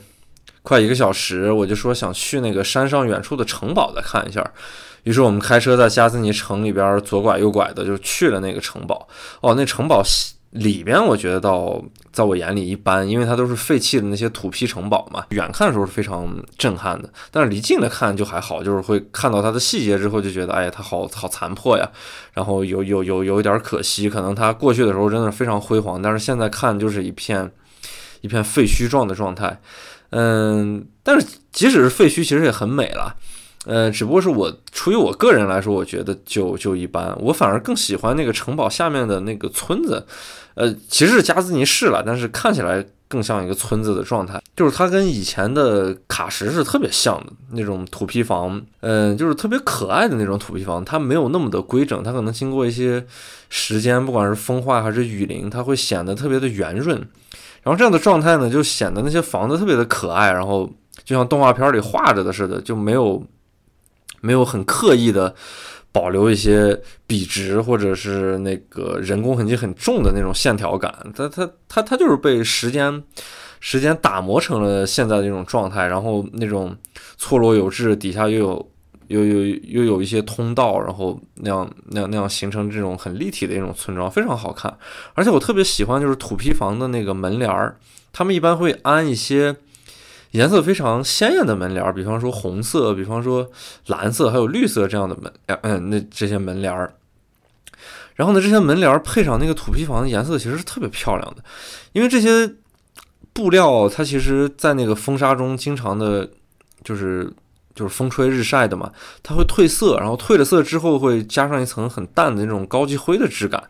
[0.63, 4.45] 快一个小时，我就说想去那个山上远处的城堡再看一下。
[5.05, 9.07] 于是我们开车在加兹尼城里边左拐右拐的就去了那个城堡。
[9.41, 10.03] 哦，那城堡。
[10.51, 11.81] 里边我觉得到
[12.13, 15.25] 在我眼里一般，因为它都是废弃的那些土坯城堡嘛。
[15.31, 21.89] 远看的时候是非常震撼的，但是离近了看就还好，就是会看到它的细节之后就觉得，哎，它好好残破呀。
[22.33, 27.51] 然后有有有有一点可惜，可能它过去的时候真的是非常辉煌，但是现在看就是一片
[28.21, 29.61] 一片废墟状的状态。
[30.11, 33.15] 嗯，但是即使是废墟，其实也很美了。
[33.67, 37.15] 呃，只不过是我出于我个人来说，我觉得就就一般。
[37.21, 40.07] 我反而更喜欢那个城堡下面的那个村子，
[40.55, 44.41] 呃，其实是加兹尼市了，但是看起来更像一个村子的状态。
[44.57, 50.85] 就是它跟以前的卡什是特别像的那种土坯房，嗯，就是特别可爱的那种土坯房。
[50.85, 53.05] 它没有那么的规整，它可能经过一些
[53.49, 56.99] 时间，不管是风化还是雨淋，它会显得特别的圆润。
[57.63, 60.69] 然后这样的状态呢，就显得那些房子特别的可爱，然后
[61.05, 63.23] 就像动画片里画着的似的，就没有。
[64.23, 65.35] 没有很刻意的
[65.93, 73.03] 保留一些笔直或者是那个人工痕迹很重的那种线条感，它它它它就是被时间
[73.59, 76.77] 时间打磨成了现在的这种状态，然后那种
[77.17, 78.71] 错落有致，底下又有
[79.09, 84.73] 又有又有一些通道，然后那样那样那样形成这种很立体的一种村庄，非常好看。
[85.15, 87.77] 而且我特别喜欢就是土坯房的那个门帘儿，
[88.13, 89.57] 他们一般会安一些。
[90.33, 93.51] 颜色非常鲜艳的门帘，比方说红色，比方说
[93.87, 96.95] 蓝色，还有绿色这样的门，嗯，那这些门帘儿。
[98.15, 101.43] 然后呢，这些门帘儿配上那个土坯房的颜色，其实是特别漂亮的。
[101.93, 102.55] 因为这些
[103.33, 106.29] 布料，它其实在那个风沙中经常的，
[106.85, 107.33] 就是
[107.75, 113.63] 就是风吹日晒的嘛，它会褪色，然后褪了色之后会加上一层很淡的那种高级灰的质感，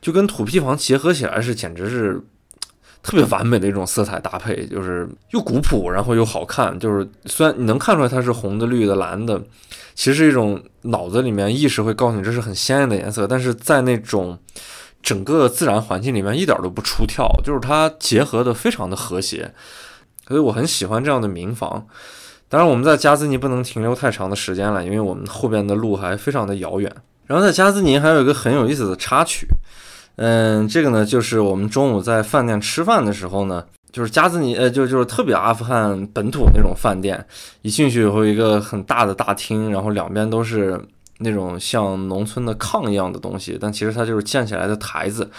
[0.00, 2.22] 就跟土坯房结合起来是简直是
[3.06, 6.76] 特别完美的一种色彩搭配，就是又古朴，然后又好看。
[6.80, 9.40] 就是虽然你能看出来它是红的、绿的、蓝的，
[9.94, 14.36] 其实是一种脑子里面意识会告诉你这是很鲜艳的颜色，但是在那种
[15.04, 19.54] 整个自然环境里面一点都不出跳，就是它结合的非常的和谐，
[20.26, 21.86] 所以我很喜欢这样的民房。
[22.48, 26.92] 当然，我们在加兹尼不能停留太长的时间了，因为我们后边的路还非常的遥远。
[27.26, 29.46] 然后在加兹尼还有一个很有意思的插曲，
[30.16, 37.24] 嗯，这个呢就是我们中午在饭店吃饭的时候呢，就是加兹尼，呃，就就是特别阿富汗本土那种饭店，
[37.62, 40.80] 一进去以后一个很大的大厅，然后两边都是
[41.18, 45.30] 那种像农村的炕一样的东西，但其实它就是建起来的台子。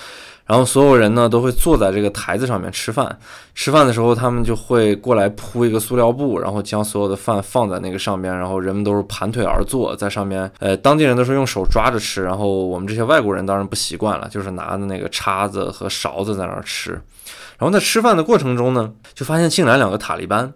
[0.48, 3.20] 然后所有人呢都会坐在这个台子上面吃饭。
[3.54, 8.34] 吃饭的时候，他们就会过来铺一个塑料布，然后将所有的饭放在那个上边。
[8.36, 10.50] 然后人们都是盘腿而坐在上面。
[10.60, 16.92] 呃，当地人都是用手抓着吃，然后我们这些外国人当然不习惯了，就是拿着那个叉子和勺子在那儿吃。
[17.60, 20.54] 然后在吃饭的过程中呢，就发现进来两个塔利班，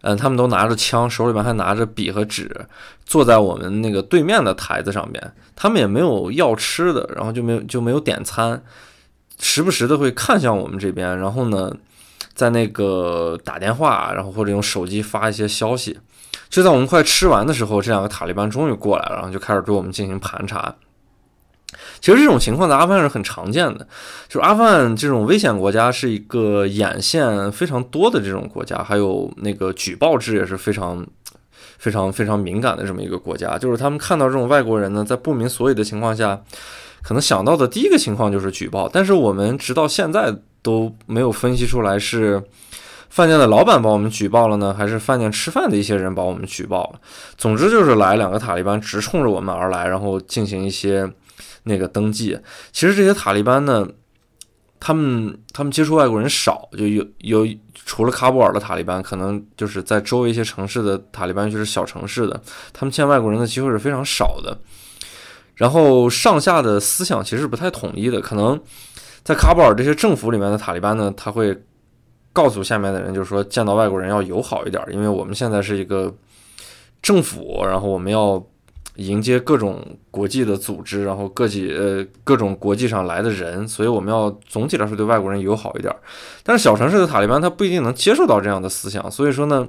[0.00, 2.50] 嗯，他们都拿着枪，手里面还拿着笔和纸，
[3.04, 5.32] 坐在我们那个对面的台子上面。
[5.54, 8.62] 他们也没有要吃的，然后就没有就没有点餐。
[9.38, 11.70] 时不时的会看向我们这边，然后呢，
[12.34, 15.98] 在那个打电话，然后或者用手机发一些消息。
[16.48, 20.74] 就在我们快吃完的时候，这两个塔利班终于过来了，然后就开始对我们进行盘查。
[22.00, 23.86] 其实这种情况在阿富汗是很常见的，
[24.28, 31.04] 就是阿富汗这种危险国家是一个眼线非常多的这种国家，还有那个举报制也是非常
[31.78, 36.40] 非常非常敏感的这么一个国家，就是他们看到这种外国人呢，在不明所以的情况下。
[37.06, 42.42] 可能想到的第一个情况就是举报，但是我们直到现在都没有分析出来是
[43.10, 47.00] 饭店的老板把我们举报了呢，还是饭店吃饭的一些人把我们举报了。
[47.38, 51.08] 总之就是来两个塔利班直冲着我们而来，然后进行一些
[51.62, 52.36] 那个登记。
[52.72, 53.86] 其实这些塔利班呢，
[54.80, 57.46] 他们他们接触外国人少，就有有
[57.84, 62.42] 除了喀布尔的塔利班，可能就是在周围一些城市的塔利班就是小城市的，
[62.72, 64.58] 他们见外国人的机会是非常少的。
[65.56, 68.60] 然后上下的思想其实不太统一的，可能
[69.24, 71.56] 在喀布尔这些政府里面的塔利班呢，他会
[72.32, 76.14] 告诉下面的人，就是说见到外国人要友好一点，因为我们现在是一个
[77.00, 78.44] 政府，然后我们要
[78.96, 85.90] 迎接各种国际的组织，然后各级呃各种国际上来的人，所以我们要总体来说对外国人友好一点。
[86.42, 89.66] 但是小城市的塔利班他不一定能接受到这样的思想，所以说呢，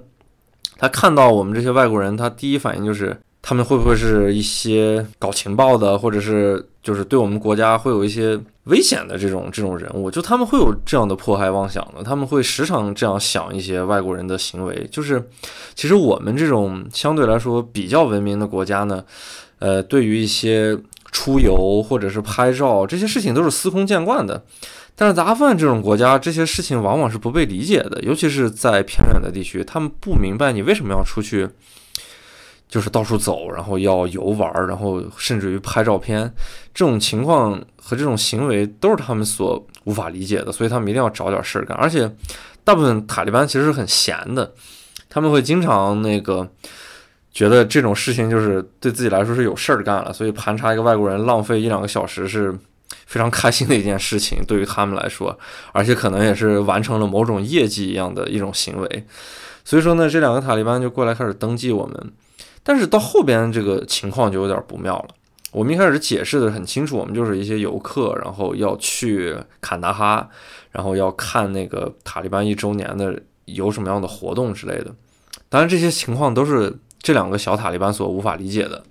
[0.78, 3.18] 他看到我们这些外国人，他第一反应就是。
[3.50, 10.12] 他们会不会是一些搞情报的，或者是就是对我们国家会有一些危险的这种这种人物？
[10.12, 14.86] 就他们会有这样的迫害妄想的，他们会时常这样想一些外国人的行为。
[14.92, 15.30] 就是
[15.76, 19.02] 其实我们这种相对来说比较文明的国家呢，
[19.60, 20.78] 呃，对于一些
[21.14, 24.44] 出游或者是拍照这些事情都是司空见惯的。
[24.94, 31.48] 但是在阿富汗这种国家，这些事情往往是不被理解的，尤其是在偏远的地区，他们不明白你为什么要出去。
[32.70, 36.32] 就是到处走，然后要游玩，然后甚至于拍照片，
[36.74, 41.78] 这种情况和这种行为都是他们所无法理解的，所以他们一定要找点事儿干。
[41.78, 42.12] 而且，
[42.66, 44.54] 大部分塔利班其实是很闲的，
[45.10, 46.46] 他们会经常那个
[47.32, 52.54] 觉得这种事情就是对自己来说是有事儿干了，所以盘查一个外国人浪费一两个小时是
[53.06, 55.40] 非常开心的一件事情，对于他们来说，
[55.72, 59.06] 而且可能也是完成了某种业绩一样的一种行为。
[59.64, 62.12] 所以说呢，这两个塔利班就过来开始登记我们。
[62.68, 65.08] 但是到后边这个情况就有点不妙了。
[65.54, 70.28] 我们一开始解释的很清楚，我们就是一些游客，然后要去坎大哈，
[70.72, 74.94] 然后要看那个塔利班一周年的有什么样的活动之类的。
[75.48, 78.84] 当然，这些情况都是这两个小塔利班所无法理解的。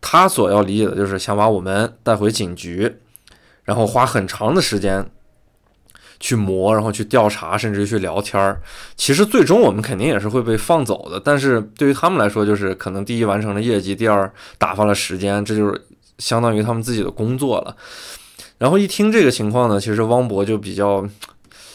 [0.00, 2.96] 他所要理解的就是想把我们带回警局，
[3.62, 5.08] 然后花很长的时间。
[6.18, 8.60] 去磨，然后去调查，甚至于去聊天儿。
[8.96, 15.86] 其实最终我们肯定也是会被放走的，但是对于他们来说，就是可能第一完成了业绩，第二打发了时间，这就是
[16.18, 17.76] 相当于他们自己的工作了。
[18.58, 21.06] 然后一听这个情况呢，其实汪博就比较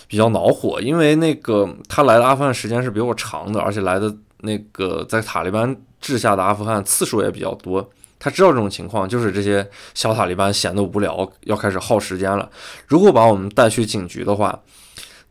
[0.08, 7.88] 比较恼火，因为那个他来的阿富汗时间是比我长的，而且来的那个在塔利班治下的阿富汗次数也比较多。
[8.24, 12.48] 他知道这种情况，就是这些小塔利班闲得无聊，要开始耗时间了。
[12.86, 14.60] 如果把我们带去警局的话，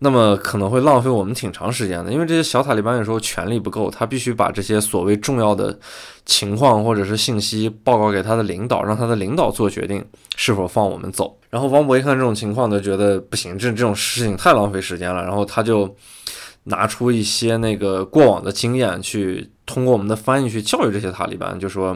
[0.01, 5.79] 那么可能会浪费我们挺长时间的，因为这些小塔利班有时候权力不够，他必须把这些所谓重要的
[6.27, 10.05] 情况或者是信息报告给他的领导，让他的领导做决定
[10.37, 11.39] 是否放我们走。
[11.51, 15.95] 然后王博一看这种情况，就觉得不行，这这种事情太浪费时间了，然后他就
[16.65, 21.95] 拿出一些那个过往的经验，去通过我们的翻译去教育这些塔利班，就说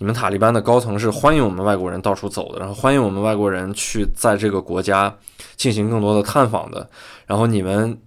[0.00, 5.14] 你们塔利班的高层是欢迎我们外国人到处走的，然后欢迎我们外国人去在这个国家
[5.56, 6.88] 进行更多的探访的，
[7.26, 8.00] 然后你们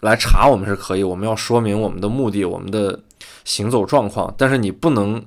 [0.00, 2.98] 来查我们是可以，我们要说明我们的目的，我们的
[3.44, 5.22] 行走状况，但是你不能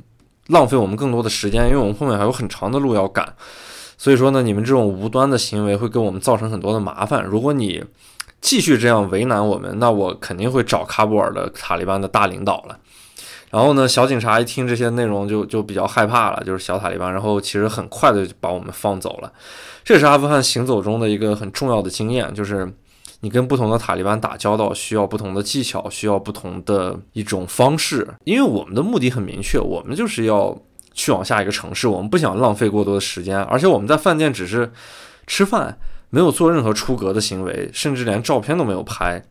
[0.47, 3.35] 浪费我们更多的时间，因为我们后面还有很长的路要赶。
[3.95, 7.23] 所以说呢，你们这种无端的行为会给我们造成很多的麻烦。
[7.23, 7.83] 如果你
[8.41, 12.79] 继续这样为难我们，那我肯定会找喀布尔的塔利班的大领导了。
[13.51, 17.13] 然后呢，小警察一听这些内容就就比较害怕了，就是小塔利班。
[17.13, 19.31] 然后其实很快的就把我们放走了。
[19.83, 22.73] 这是阿富汗行走中的一个很重要的经验，就是
[23.19, 28.07] 你跟不同的塔利班打交道需要不同的技巧，需要不同的一种方式。
[28.23, 30.57] 因为我们的目的很明确，我们就是要。
[30.93, 34.69] 去往下一个城市，我们不想浪费过多的时间，而且我们在饭店只是
[35.25, 35.77] 吃饭，
[36.09, 39.23] 没有做任何出格的行为，甚至连照片都没有拍。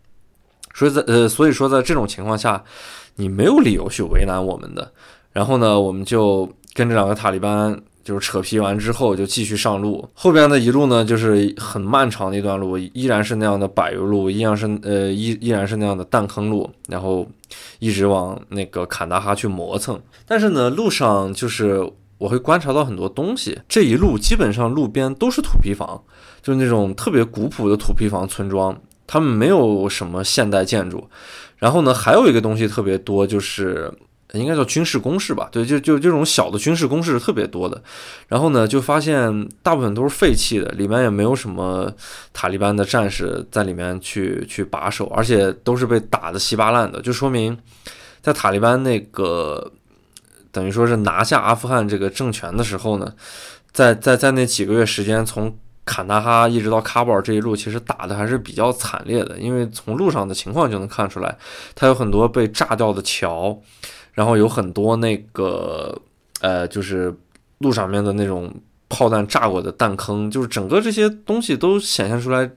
[0.72, 2.64] 所以在呃，所以说在这种情况下，
[3.16, 4.92] 你没有理由去为难我们的。
[5.32, 7.80] 然后呢，我们就跟这两个塔利班。
[8.02, 17.28] 就是扯皮完之后就继续上路，后边的一路呢就是很漫长的一段路，依然是那样的柏油路，依然是呃依依然是那样的弹坑路，然后
[17.78, 20.00] 一直往那个坎大哈去磨蹭。
[20.26, 26.02] 但是呢，路上就是我会观察到很多东西，这一路基本上路边都是土坯房，
[26.42, 31.06] 就是那种特别古朴的土坯房村庄，他们没有什么现代建筑。
[31.60, 33.92] 然后呢，还有一个东西特别多，就是。
[34.32, 37.82] 应该叫军事工事吧，对，就就这种小的军事工事特别多的。
[38.28, 41.92] 然后呢，就发现大部分都是废弃的，里面也没有什么
[42.32, 47.58] 塔利班的战士在里面去去把守，而且都是被打的稀巴烂的，就说明
[48.22, 49.72] 在塔利班那个
[50.52, 53.12] 等于说是拿下阿富汗这个政权的时候呢，
[53.72, 55.52] 在在在那几个月时间，从
[55.84, 61.36] 坎大哈一直到喀布尔这一路，其实打的还是比较惨烈的，因为从路上的情况就能看出来，
[61.74, 63.60] 它有很多被炸掉的桥。
[64.12, 65.96] 然后有很多那个，
[66.40, 67.14] 呃，就是
[67.58, 68.52] 路上面的那种
[68.88, 72.50] 炮弹炸过的弹坑，就是整个这些东西都显现出来，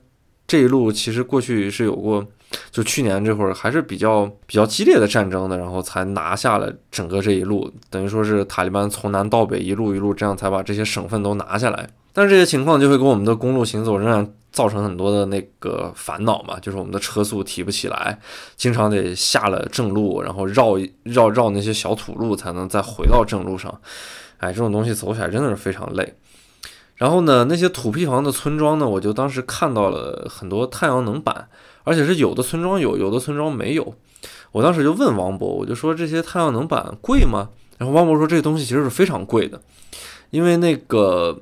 [0.48, 2.26] 这一路其实过去是有过，
[2.72, 11.90] 就去年这会儿还是比较比较激烈的战争的，然后才拿下了整个这一路，等于说是塔利班从南到北一路一路这样才把这些省份都拿下来。
[12.12, 18.20] 但是这些情况就会给我们的公路行走仍然造成很多的那个烦恼嘛，就是我们的车速提不起来，
[18.56, 23.82] 经常得下了正路，然后绕绕绕那些小土路才能再回到正路上。
[24.38, 26.14] 哎，这种东西走起来真的是非常累。
[26.96, 31.48] 然后呢，那些土坯房的村庄呢，我就当时看到了很多太阳能板，
[31.84, 33.96] 而且是有的村庄有，有的村庄没有。
[34.52, 37.50] 我当时就问王博，我就说这些太阳能板贵吗？
[37.78, 39.62] 然后王博说这东西其实是非常贵的，
[40.30, 41.42] 因为那个。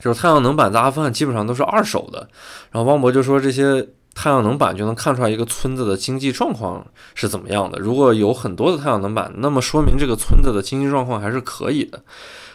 [0.00, 2.28] 就是太阳能板在阿富汗基本上都是二手的，
[2.72, 7.78] 然后汪博就说这些太阳能板就能看出来一个村子的经济状况是怎么样的。
[7.78, 12.02] 如果有很多的太阳能板，那么说明这个村子的经济状况还是可以的。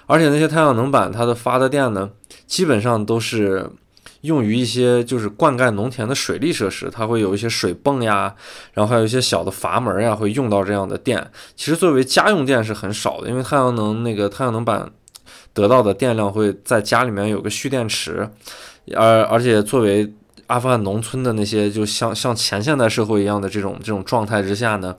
[0.08, 2.10] 而且那些太阳能板它的发的电呢，
[2.48, 3.70] 基本上都是
[4.22, 8.34] 用于一些就是灌溉农田的水利设施，它会有一些水泵呀，
[8.74, 11.30] 然后还有一些小的阀门呀，会用到这样的电。
[11.56, 14.92] 其实作为家用电是很少的，因为太阳能那个太阳能板。
[15.54, 18.30] 得到的电量会在家里面有个蓄电池，
[18.94, 20.14] 而而且作为
[20.46, 24.96] 阿富汗农村的那些就像像前现代社会一样的这种这种状态之下呢，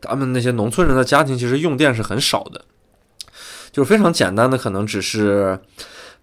[0.00, 2.64] 他们那些农村人的家庭其实用电是很少的，
[3.70, 5.60] 就是非常简单的，可能只是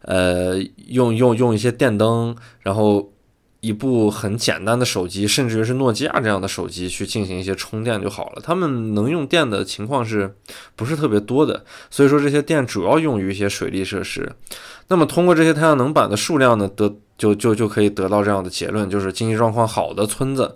[0.01, 0.57] 呃
[0.87, 3.11] 用用用一些电灯，然后。
[3.61, 8.41] 一部很简单的手机，甚至于是诺基亚这样的手机去进行一些充电就好了。
[8.41, 10.33] 他们能用电的情况是
[10.77, 11.65] 不是特别多的？
[11.89, 14.31] 所以说这些电主要用于一些水利设施。
[14.87, 20.55] 那么通过这些太阳能板的数量呢，得就就就可以得到这样的结论，就是经济状况好的村子，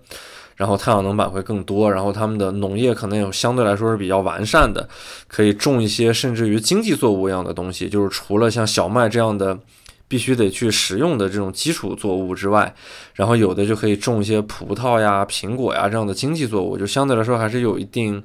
[0.56, 4.88] 然后太阳能板会更多，然后他们的农业可能有相对来说是比较完善的，
[5.28, 9.60] 可以种一些甚至于经济作物一样的东西，就是除了像小麦这样的。
[10.06, 12.76] 必须得去食用的这种基础作物之外，
[13.16, 18.22] 然后有的就可以种一些葡萄呀、苹果呀这样的经济作物，就相对来说还是有一定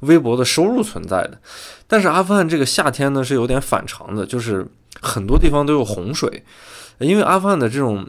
[0.00, 1.38] 微薄的收入存在的。
[1.86, 4.66] 但是阿富汗这个夏天呢是有点反常的，就是
[5.02, 6.42] 很多地方都有洪水，
[7.00, 8.06] 因为阿富汗的这种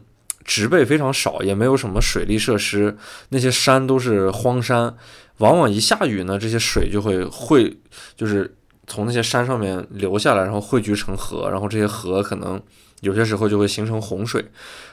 [0.48, 2.98] 植被非常少，也没有什么水利设施，
[3.30, 4.95] 那些山都是荒山，
[5.38, 7.78] 往往一下雨呢，这些水就会汇，
[8.16, 8.56] 就是
[8.88, 12.60] 从那些山上面流下来，然后汇聚成河，然后这些河可能。
[13.02, 14.43] 有些时候就会形成洪水，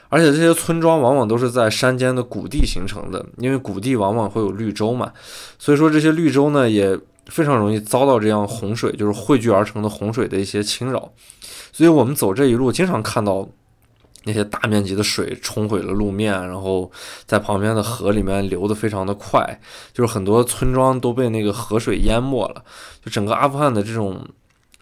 [0.09, 5.11] 而且这些村庄往往都是在山间的谷地形成的，因为谷地往往会有绿洲嘛，
[5.57, 6.95] 所以说这些绿洲呢也
[7.25, 11.11] 非常容易遭到这样洪水，就是汇聚而成的洪水的一些侵扰。
[11.71, 13.49] 所以我们走这一路，经常看到
[14.25, 16.91] 那些大面积的水冲毁了路面，然后
[17.25, 19.59] 在旁边的河里面流得非常的快，
[19.93, 22.63] 就是很多村庄都被那个河水淹没了。
[23.03, 24.27] 就整个阿富汗的这种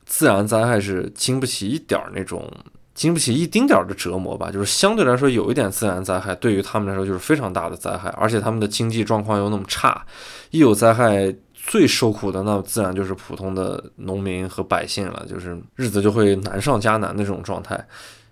[0.05, 2.51] 自然灾害是经不起一点儿那种。
[2.95, 10.05] 经不起一丁点儿的折磨吧，就是相对来说有一点自然灾害，对于他们来说就是非常大的灾害，而且他们的经济状况又那么差，
[10.51, 17.83] 一有灾害，最受苦的那自然就是普通的农民和百姓了，就是日子就会难上加难的这种状态。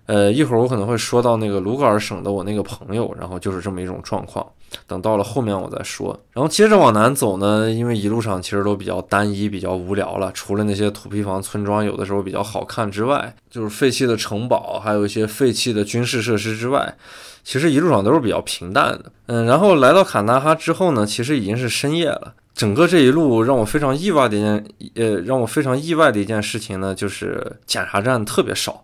[0.06, 4.46] 呃，一会儿我可能会说到那个卢格尔省的我那个朋友，然后就是这么一种状况。
[4.86, 6.18] 等到了后面我再说。
[6.32, 16.96] 然后接着往南走呢，因为一路上其实都比较单一、比较无聊了，除了那些土坯房村庄有的时候比较好看之外，就是废弃的城堡，还有一些废弃的军事设施之外，
[17.44, 19.12] 其实一路上都是比较平淡的。
[19.26, 22.34] 嗯，然后来到坎大哈之后呢，其实已经是深夜了。
[22.54, 28.82] 整个这一路让我非常意外的一件，呃，让我非常意外的一件事情呢，就是检查站特别少。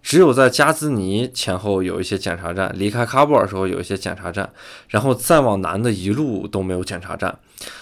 [0.00, 4.50] 只有在加兹尼前后有一些检查站，离开喀布尔的时候有一些检查站，
[4.88, 7.38] 然后再往南的一路都没有检查站。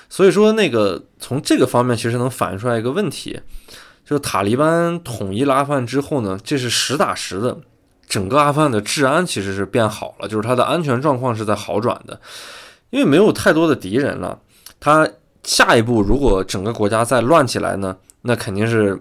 [0.09, 3.41] 所以说，那个从这个方面其实能反映出来一个问题，
[4.05, 7.59] 就是塔利班统一了阿富汗之后呢，这是实打实的，
[8.09, 12.19] 整个阿富汗的治安其实是变好了，就是它的安全状况是在好转的，
[12.91, 14.41] 因为没有太多的敌人了。
[14.81, 15.09] 它
[15.45, 18.99] 下一步如果整个国家再乱起来呢，那肯定是。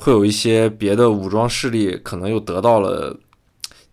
[0.00, 3.14] 会有一些别的武装势力可能又得到了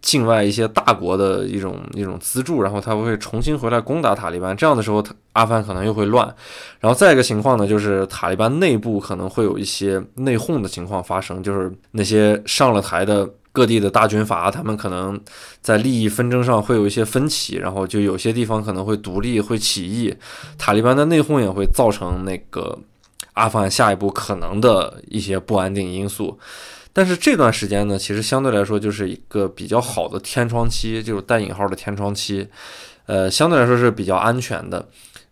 [0.01, 4.55] 境外一些大国的一种一种资助，然后他会重新回来攻打塔利班。
[4.55, 5.03] 这样的时候，
[5.33, 6.23] 阿富汗可能又会乱。
[6.79, 15.19] 然后再一个情况呢，就是塔利班内部可能会有一些内讧的情况发生，就是那些上了台的各地的大军阀，他们可能
[15.59, 20.13] 在利益纷争上会有一些分歧，然后就有些地方可能会独立、会起义。
[20.55, 22.77] 塔利班的内讧也会造成那个。
[23.35, 26.37] 阿富汗下一步可能的一些不安定因素，
[26.91, 32.47] 但是这段时间呢，其实相对来说就是一个比较好的天窗期，就是带引号的天窗期，
[33.05, 34.85] 呃，相对来说是比较安全的，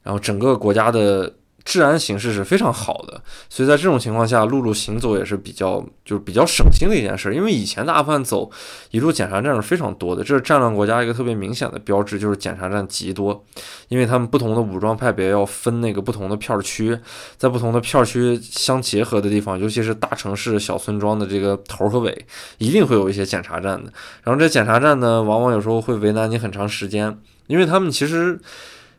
[0.03, 1.33] 然后整个国家的。
[1.65, 7.33] 治安形势是非常好的，所以在这种情况下，陆路行走也是比较就是比较省心的一件事。
[7.33, 8.51] 因为以前的阿富汗走
[8.91, 13.43] 一路检查站是非常多的，这是战乱国家一个特别明显的标志，就是检查站极多。
[13.87, 16.99] 因为他们不同的武装派别要分那个不同的片区，
[17.37, 22.25] 在不同的片区相结合的地方，尤其是大城市、小村庄的这个头和尾，
[22.57, 23.91] 一定会有一些检查站的。
[24.23, 28.37] 然后这检查站呢，往往有时候会为难你很长时间，因为他们其实。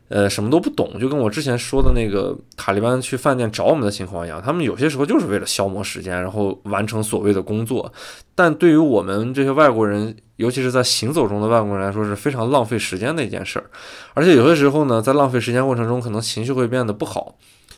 [0.07, 7.91] 呃，什么都不懂，就跟我之前说的那个塔利班去饭店找我们的情况一样，他们有些时候就是为了消磨时间，然后完成所谓的工作。
[8.35, 13.65] 但对于我们这些外国人，尤其是在行走中的外国人来说，是非常浪费时间的一件事儿。
[14.13, 17.35] 而且有些时候呢，在浪费时间过程中，可能情绪会变得不好。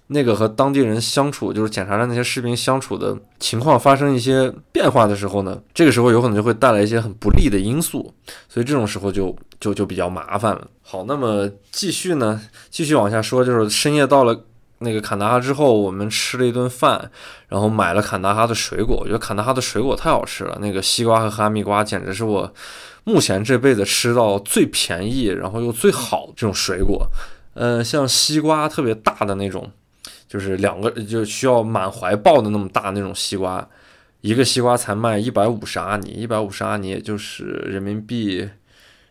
[0.09, 8.13] 那个和当地人相处，就是检查站那些士兵相处的情况发生一些变化的时候呢，这个时候有可能就会带来一些很不利的因素，
[8.47, 10.65] 所以这种时候就就就比较麻烦了。
[10.81, 14.45] 好，那么继续呢，继续往下说，就是深夜到了
[14.79, 17.11] 那个坎大哈之后，我们吃了一顿饭，
[17.49, 22.53] 然后买了坎大哈的水果，我觉得坎大哈的水果太好吃了，那个西瓜和哈密瓜简直是我
[23.03, 27.05] 目前这辈子吃到最便宜，然后又最好这种水果。
[27.55, 29.69] 呃，像西瓜特别大的那种。
[30.27, 33.67] 就是两个，就需要满怀抱的那么大那种西瓜，
[34.21, 38.49] 一个西瓜才卖一百五十阿尼，一百五十阿尼也就是人民币。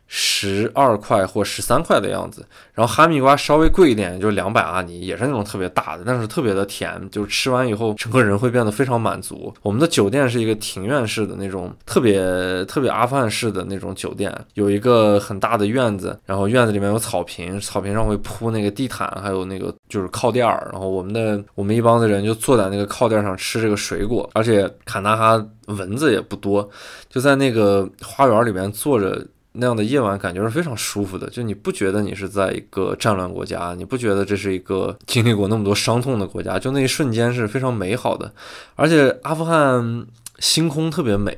[0.09, 9.53] 十二块或十三块的样子，然后哈密瓜稍微贵一点，就两百阿尼，也是那种特别大的，但是特别的甜，就是吃完以后整个人会变得非常满足。
[9.63, 26.69] 我们的酒店是一个庭院式的那种特别特别阿富汗式的那种酒店，有一个很大的院子，然后院子里面有草坪，草坪上会铺那个地毯，还有那个就是靠垫儿，然后我们的我们一帮子人就坐在那个靠垫上吃这个水果，而且坎大哈蚊子也不多，
[27.09, 29.27] 就在那个花园里面坐着。
[29.59, 38.33] 那样的夜晚感觉是非常舒服的，就你不觉得你是在一个战乱国家，你不觉得这是一个经历过那么多伤痛的国家，就那一瞬间是非常美好的。
[38.75, 40.07] 而且阿富汗
[40.39, 41.37] 星空特别美，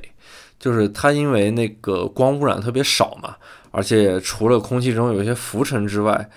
[0.59, 3.35] 就是它因为那个光污染特别少嘛，
[3.71, 6.29] 而且除了空气中有一些浮尘之外，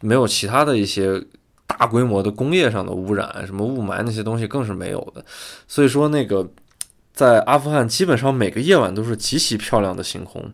[0.00, 1.22] 没有其他的一些
[1.66, 5.24] 大规模的工业上的污染，什么雾霾那些东西更是没有的。
[5.68, 6.48] 所以说那个
[7.12, 10.52] 在阿富汗基本上每个夜晚都是极其漂亮的星空。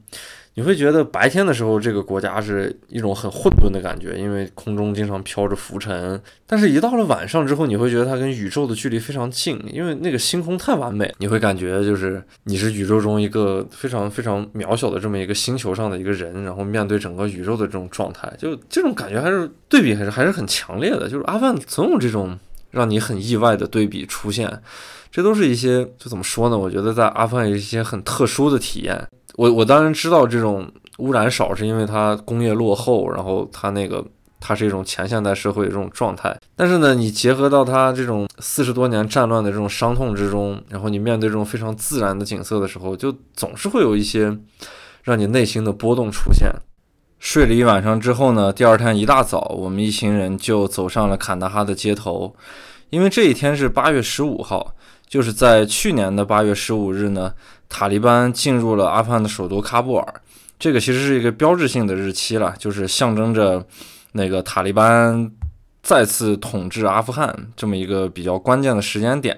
[0.57, 6.19] 你会觉得白天的时候，这个国家是一种很混沌的感觉，因为空中经常飘着浮尘。
[6.47, 21.07] 但是，一到了晚上之后，你会觉得它跟宇宙的距离非常近，因为那个星空太完美，你会感觉就是你是宇宙中一个非常非常渺小的这么一个星球上的一个人，然后面对整个宇宙的这种状态，就这种感觉还是对比还是还是很强烈的。
[21.07, 22.39] 就是阿富汗总有这种
[22.71, 24.51] 让你很意外的对比出现，
[25.11, 26.57] 这都是一些就怎么说呢？
[26.57, 29.07] 我觉得在阿富汗有一些很特殊的体验。
[29.37, 30.67] 我我当然知道这种
[30.99, 34.03] 污染少是因为它工业落后，然后它那个
[34.41, 36.35] 它是一种前现代社会的这种状态。
[36.57, 44.35] 但是呢，你结合到它这种四十多年战乱的这种伤痛之中，然后你面对这种非常自然的景色的时候，就总是会有一些
[45.03, 46.51] 让你内心的波动出现。
[47.19, 52.35] 睡了一晚上之后呢，第二天一大早，我们一行人就走上了坎大哈的街头，
[52.89, 54.75] 因为这一天是八月十五号，
[55.07, 57.35] 就是在去年的八月十五日呢。
[57.69, 60.15] 塔利班进入了阿富汗的首都喀布尔，
[60.59, 63.67] 这个其实是一个标志性的日期了，就是象征着
[64.13, 65.31] 那个塔利班
[65.83, 69.37] 再次统治阿富汗这么一个比较关键的时间点。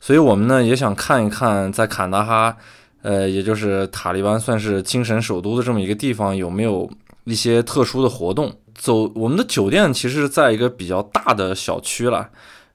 [0.00, 2.56] 所以我们呢也想看一看，在坎大哈，
[3.02, 6.90] 呃，也就是塔利班算是精神首都的这么一个地方，有没有
[7.24, 8.54] 一些特殊的活动。
[8.74, 12.28] 走，我们的酒店其实在一个比较大的小区了。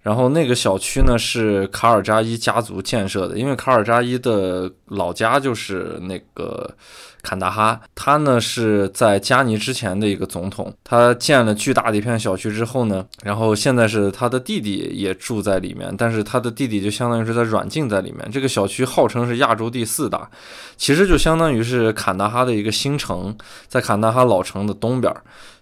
[0.10, 6.76] 然后那个小区呢是卡尔扎伊家族建设的，因为卡尔扎伊的老家就是那个。
[7.22, 18.26] 坎大哈，他呢是在加尼之前的一个总统，他建了巨大的一片小区之后呢，然后现在是他的弟弟也住在里面，但是他的弟弟就相当于是在软禁在里面。
[18.32, 20.30] 这个小区号称是亚洲第四大，
[20.78, 23.36] 其实就相当于是坎大哈的一个新城，
[23.68, 25.14] 在坎大哈老城的东边，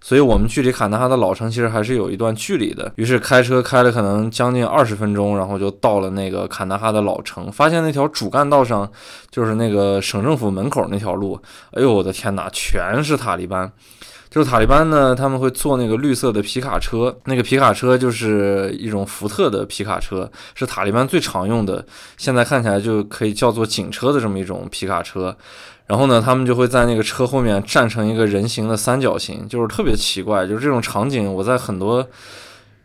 [0.07, 2.89] 所以我们距离坎大哈的老城其实还是有一段距离的。
[2.95, 8.89] 于是开车开了可能将近二十分钟，然后就到了那个坎大哈的老城，发现那条主干道上
[9.29, 11.37] 就是那个省政府门口那条路。
[11.71, 13.69] 哎呦我的天哪，全是塔利班！
[14.29, 21.85] 就是塔利班呢，他们会坐那个绿色的皮卡车，那个皮卡车就是一种福特的皮卡车，是塔利班最常用的，
[22.15, 25.35] 现在看起来就可以叫做警车的这么一种皮卡车。
[25.87, 32.07] 然后呢，他们就会在那个车后面站成一个人形的三角形，就是特别奇怪，就是这种场景我在很多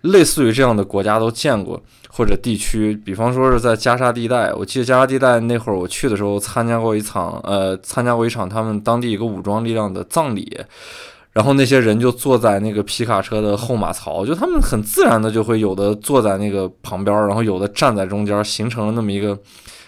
[0.02, 1.82] 类似于这样的国家都见过。
[2.14, 10.60] 或者地区，比方说是在加沙地带，我记得加沙地带那会儿我去的时候，参加过一场，呃，参加过一场他们当地一个武装力量的葬礼，
[11.32, 19.38] 然后那些人就坐在那个皮卡车的后马槽，就他们很自然的就会有的坐在那个旁边，然后有的站在中间，形成了那么一个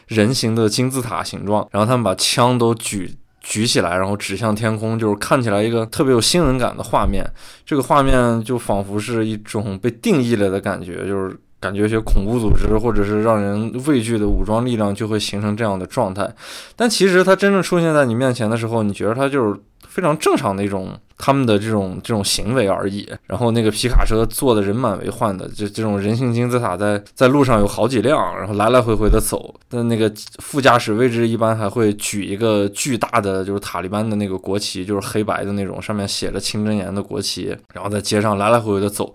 [0.06, 7.24] 人形的金字塔形状，然后他们把枪都举举起来，然后指向天空，就是看起来一个特别有新闻感的画面，
[7.66, 11.38] 这个画面就仿佛是一种被定义了的感觉，就是。
[11.64, 16.30] 感觉一些恐怖组织或者是让人畏惧的武装力量就会形成这样的状态，
[16.76, 19.58] 但其实它真正出现在你面前的时候，你觉得它就是
[19.88, 23.08] 非常正常的一种他们的这种这种行为而已。
[23.26, 29.54] 然后那个皮卡车坐的人满为患的，就这种人形金字塔在在路上有好几辆，然后来来回回的走。
[29.70, 39.14] 但那个副驾驶位置一般还会举一个巨大的就是塔利班的那个国旗，就是黑白的那种，上面写着清真言的国旗，然后在街上来来回回的走。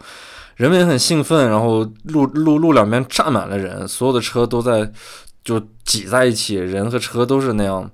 [0.60, 4.91] 人们也很兴奋，然后路路路两边站满了人，所有的车都在
[5.41, 7.89] 就挤在一起，人和车都是那样，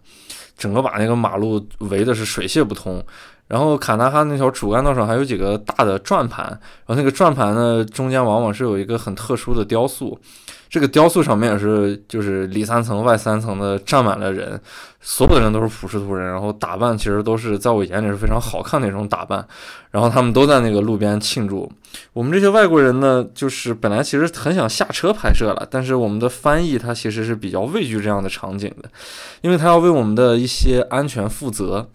[0.57, 3.05] 整个把那个马路围的是水泄不通。
[3.47, 10.19] 然后卡纳哈那条主干道上还有几个大的转盘，然后那个转盘呢中间往往是有一个很特殊的雕塑。
[10.75, 14.59] 这个雕塑上面也是，就是里三层外三层的站满了人，
[14.99, 19.47] 所有的人都是普什图人，然后打扮其实都是在我眼里是非常好看那种打扮，
[19.91, 21.71] 然后他们都在那个路边庆祝。
[22.11, 28.89] 我们这些外国人呢，就是本来其实很想下车拍摄了，但是我们的翻译他其实是比较畏惧这样的场景的，
[29.39, 31.87] 因为他要为我们的一些安全负责。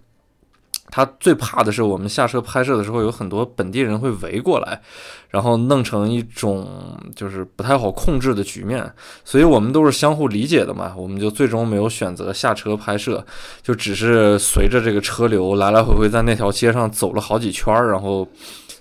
[0.91, 4.80] 他最怕的是我们下车拍摄的时候，有很多本地人会围过来，
[5.28, 8.93] 然后弄成一种就是不太好控制的局面。
[9.24, 13.24] 所以我们都是相互理解的嘛，我们就最终没有选择下车拍摄，
[13.62, 18.26] 就只是随着这个车流来来回回在那条街上走了好几圈儿，然后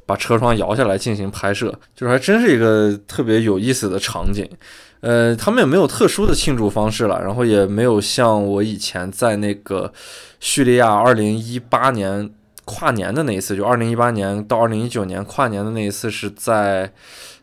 [0.06, 4.48] 把车窗摇下来进行拍摄，就是还真是一个特别有意思的场景。
[5.02, 9.90] 呃，他们也没有特殊的庆祝方式了，然后也没有像我以前在那个
[10.40, 12.30] 叙利亚二零一八年
[12.66, 16.92] 跨年的那一次，就二零一八年到二零一九年跨年的那一次，是在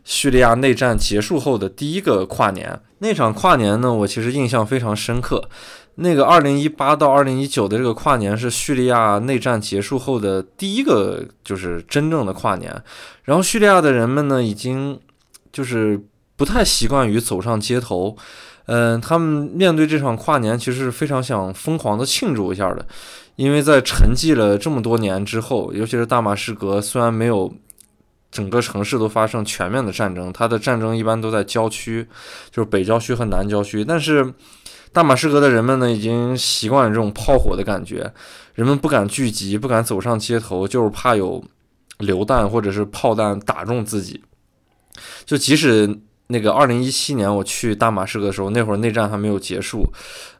[0.03, 2.79] 叙利亚内战结束后的第一个跨年。
[2.99, 5.49] 那场跨年呢，我其实印象非常深刻。
[5.95, 12.83] 那个二零一八到二零一九的这个跨年是叙利亚内战结束后的第一个，就是真正的跨年。
[13.23, 14.99] 然后叙利亚的人们呢，已经
[15.51, 16.03] 就是。
[16.37, 18.15] 不太习惯于走上街头，
[18.67, 22.85] 嗯，他们面对这场跨年，其实是非常想疯狂的庆祝一下的，
[23.37, 27.53] 因为在沉寂了这么多年之后，尤其是大马士革，虽然没有
[28.29, 32.05] 整个城市都发生全面的战争，它的战争一般都在郊区，
[32.51, 34.33] 就是北郊区和南郊区，但是
[34.91, 38.11] 大马士革的人们呢，已经习惯了这种炮火的感觉，
[38.53, 41.41] 人们不敢聚集，不敢走上街头，就是怕有
[41.99, 44.21] 榴弹或者是炮弹打中自己，
[45.23, 46.01] 就即使。
[46.29, 49.87] 那个二零一七年我去大马士革的时候，那会儿内战还没有结束，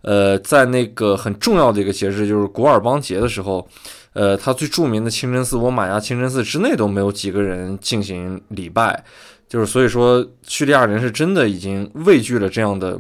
[0.01, 3.65] 呃，在那个很重要的一个节日，就是古尔邦节的时候，
[4.11, 9.01] 呃，他最著名的清真寺——沃玛亚清真寺之内都没有几个人进行礼拜，
[9.47, 12.99] 就是所以说叙利亚人是真的已经畏惧了这样的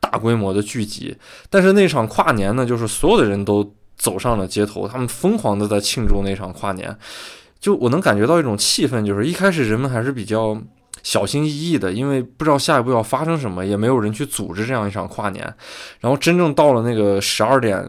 [0.00, 1.16] 大规模的聚集。
[1.48, 6.98] 但是那场跨年呢，就是所有的人都走上了街头，他们疯狂的在庆祝那场跨年，
[7.60, 10.60] 就我能感觉到一种气氛，就是一开始人们还是比较。
[11.04, 15.44] 小心翼翼的，因为不知道下一步要发生什么，也没有人去组织这样一场跨年。
[16.00, 17.86] 然后真正到了那个十二点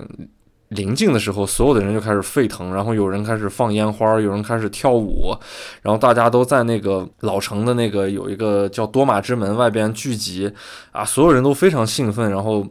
[0.67, 5.35] 临近的时候，所有的人就开始沸腾，然后有人开始放烟花，有人开始跳舞，
[5.81, 10.51] 然后大家都在那个老城的那个有一个叫多马之门外边聚集，
[10.91, 12.63] 啊，所有人都非常兴奋，然后。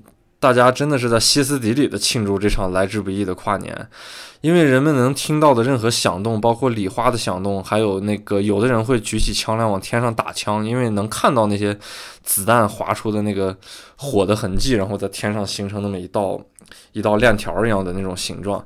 [0.44, 3.88] 大家真的是在歇斯底里的庆祝这场来之不易的跨年，
[4.42, 11.74] 因为人们能听到的任何响动，包括礼花的响动，还有那个有的人会举起枪来往天上打枪，因为能看到那些
[12.22, 13.56] 子弹划出的那个
[13.96, 16.38] 火的痕迹，然后在天上形成那么一道
[16.92, 18.62] 一道链条一样的那种形状。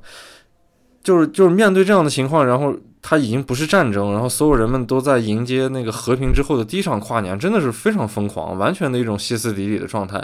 [1.04, 2.74] 就是就是面对这样的情况，然后
[3.10, 10.22] 它已经不是战争，然后所有人们都在迎接那个和平之后的第一场跨年，真的是非常疯狂，完全的一种歇斯底里的状态。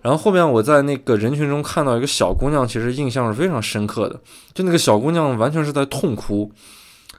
[0.00, 4.18] 然后后面我在那个人群中看到一个小姑娘，其实印象是非常深刻的，
[4.54, 6.50] 就那个小姑娘完全是在痛哭，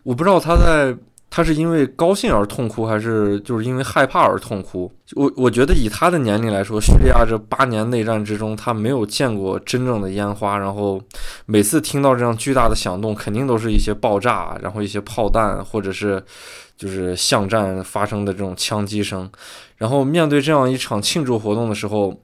[0.02, 0.98] 我不知道她在。
[1.36, 4.90] 他是因为高兴而痛哭，还是就是因为害怕而痛哭？
[5.18, 10.58] 我我觉得以他的年龄来说，叙利亚这八年内战之中，他没有见过真正的烟花。
[10.58, 10.98] 然后
[11.46, 16.24] 每次听到这样巨大的响动，肯定都是一些爆炸，然后一些炮弹，或者是
[16.78, 19.30] 就是巷战发生的这种枪击声。
[19.76, 22.18] 然后面对这样一场庆祝活动的时候，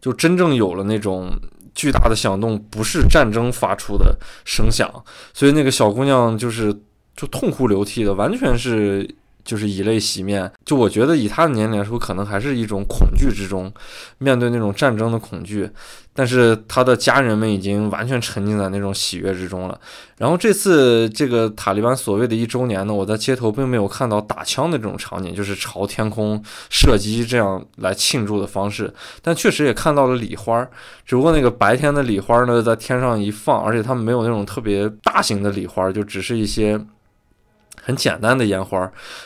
[0.00, 1.30] 就真正有了那种
[1.76, 4.90] 巨大的响动，不是战争发出的声响。
[5.32, 6.76] 所以那个小姑娘就是。
[7.18, 9.12] 就痛哭流涕的，完全是
[9.44, 10.48] 就是以泪洗面。
[10.64, 13.72] 就我觉得以他的年龄来说，可能还是一种恐惧之中，
[14.18, 15.68] 面对那种战争的恐惧。
[16.14, 19.80] 但是他的家人们已经完全沉浸在那种喜悦之中了。
[20.16, 28.92] 然后这次这个塔利班所谓的一周年呢，我在街头并没有看到打枪的这种场景，就是朝天空射击这样来庆祝的方式。
[29.22, 30.68] 但确实也看到了礼花，
[31.06, 36.80] 只不过那个白天的礼花呢，在天上一放，而且他们没有那种特别大型的礼花，就只是一些。
[37.88, 38.78] 很简单的烟花，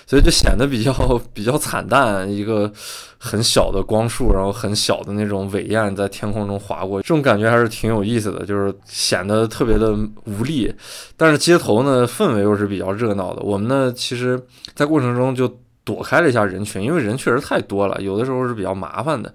[0.06, 0.92] 所以就显得比较
[1.34, 2.30] 比较惨淡。
[2.30, 2.70] 一个
[3.18, 9.92] 很小的光束，然后很小的那种尾焰在天空中划过，这种感觉还是挺有意思的，就是显得特别的
[10.26, 10.72] 无力。
[11.16, 13.42] 但是街头呢，氛围又是比较热闹的。
[13.42, 14.40] 我们呢，其实
[14.76, 15.52] 在过程中就
[15.82, 19.34] 躲开了一下人群，因为人确实太多了，有的时候是比较麻烦的。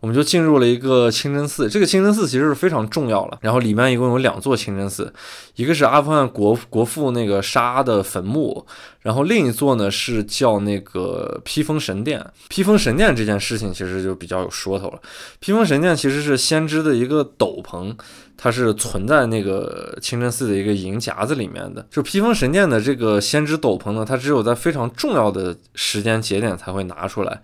[0.00, 3.38] 我们就进入了一个清真寺，这个清真寺其实是非常重要了。
[3.40, 5.12] 然后里面一共有两座清真寺，
[5.54, 8.66] 一个是阿富汗国国父那个沙的坟墓，
[9.06, 12.20] 然后另一座呢是叫那个披风神殿。
[12.48, 15.00] 披风神殿这件事情其实就比较有说头了。
[15.38, 17.94] 披风神殿其实是先知的一个斗篷。
[18.38, 21.86] 它是存在那个清真寺的一个银夹子里面的。
[21.90, 27.40] 就披风神殿的这个先知斗篷呢，它只有在非常重要的时间节点才会拿出来。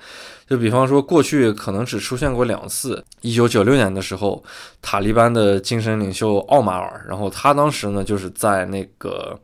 [0.47, 3.03] 就比方说，过去可能只出现过两次。
[3.23, 4.45] 一九九六年的时候，
[4.83, 9.39] 塔利班的精神领袖奥马尔，然后他当时呢就是在那个。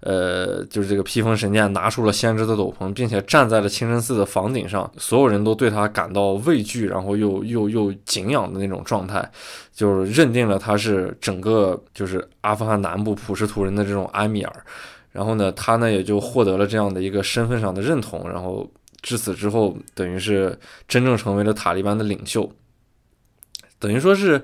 [0.00, 9.28] 呃，就是这个披风神殿拿出了先知的斗篷，并且站在了清真寺的房顶上，所有人都对他感到畏惧，然后又又又敬仰的那种状态，
[9.72, 14.64] 就是认定了他是整个就是阿富汗南部普什图人的这种埃米尔。
[15.10, 18.70] 然后呢，他呢也就获得了这样的一个身份上的认同，然后
[19.02, 22.48] 至此之后，等于是真正成为了塔利班的领袖，
[23.80, 24.40] 等于说是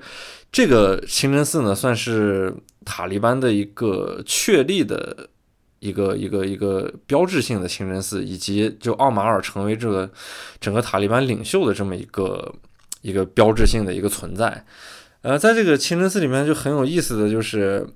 [0.51, 2.53] 这个清真寺呢，算是
[2.83, 5.29] 塔利班的一个确立的。
[5.85, 10.09] 一个一个一个标志性的清真寺，以及就奥马尔成为这个
[10.59, 12.53] 整个塔利班领袖的这么一个
[13.01, 14.65] 一个标志性的一个存在。
[15.21, 17.87] 呃，在这个清真寺里面就很有意思的就是。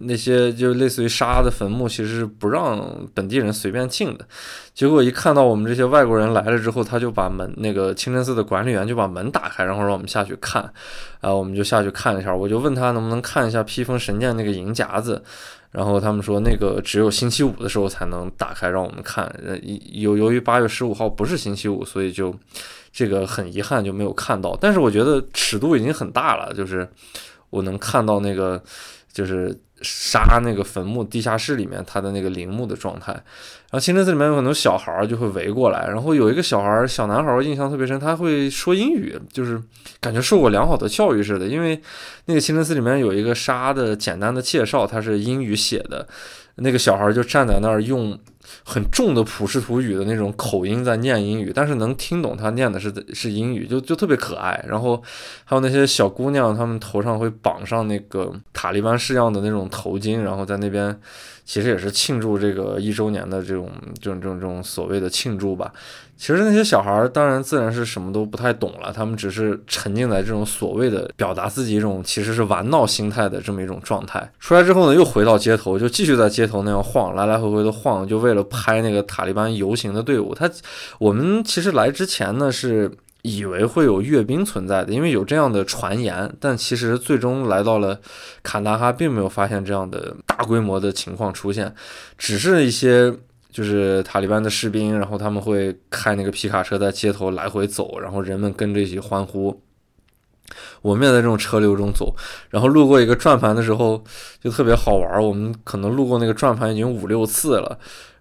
[0.00, 4.26] 那些就类似于沙的坟墓，其实是不让本地人随便进的。
[4.74, 10.62] 结果一看到我们这些外国人来了之后，他就把门那个清真寺的管理员就把门打开，然后让我们下去看。
[11.20, 15.22] 啊，我们就下去看了一下，我就问他能不能看一下披风神殿那个银夹子，
[15.70, 19.24] 然后他们说那个只有星期五的时候才能打开让我们看。
[19.44, 19.56] 呃
[19.92, 22.34] 由由于八月十五号不是星期五，所以就
[22.92, 24.56] 这个很遗憾就没有看到。
[24.60, 26.88] 但是我觉得尺度已经很大了，就是
[27.50, 28.62] 我能看到那个。
[29.10, 33.12] 就是杀那个坟墓地下室里面他的那个陵墓的状态。
[33.12, 39.60] 然后清真寺里面有很多小孩儿就会围过来，然后有一个小孩儿小男孩儿印象特别深，他会说英语，就是
[40.00, 41.46] 感觉受过良好的教育似的。
[41.46, 41.80] 因为
[42.24, 46.06] 那个清真寺里面有一个沙的简单的介绍，他是英语写的，
[46.56, 48.18] 那个小孩儿就站在那儿用。
[48.64, 54.64] 很重的普什图语的那种口音在念英语，但是能听懂他念的是是英语，就就特别可爱。
[54.68, 55.02] 然后
[55.44, 60.98] 还有那些小姑娘，她们头上会绑上那个塔利班式样的那种头巾，然后在那边。
[61.44, 63.70] 其实也是庆祝这个一周年的这种
[64.02, 65.72] 这种这种这种所谓的庆祝吧。
[66.14, 74.30] 其实那些小孩儿当然自然是什么都不太懂了，他们只是沉浸在这种所谓的表达自己一种其实是玩闹心态的这么一种状态。
[74.38, 80.34] 出来之后呢，又回到街头，就继续在街头那样晃，来来回回的晃，就为了拍那个塔利班游行的队伍。
[80.34, 80.50] 他
[80.98, 82.90] 我们其实来之前呢是。
[83.22, 88.00] 以为会有阅兵存在的，因为有这样的传言，但其实最终来到了
[88.44, 91.74] 坎大哈，并没有发现这样的大规模的情况出现，
[92.16, 93.12] 只是一些
[93.50, 99.60] 就是塔利班的士兵，然后他们会开那个皮卡车在街头来回走，然后人们跟着一起欢呼。
[100.80, 102.14] 我们也在这种车流中走，
[102.50, 104.02] 然后路过一个转盘的时候
[104.40, 107.78] 就特别好玩，我们可能路过那个转盘已经五六次了，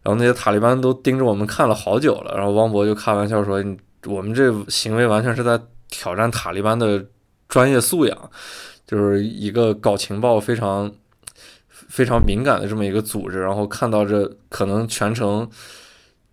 [0.08, 3.62] 然后那些塔利班都盯着我们看了好久了，然后汪博就开玩笑说。
[4.06, 7.04] 我们这行为完全是在挑战塔利班的
[7.50, 8.32] 专业素养，
[8.86, 10.90] 就是一个搞情报非常
[11.68, 15.50] 非常敏感的这么一个组织，然后看到这可能全程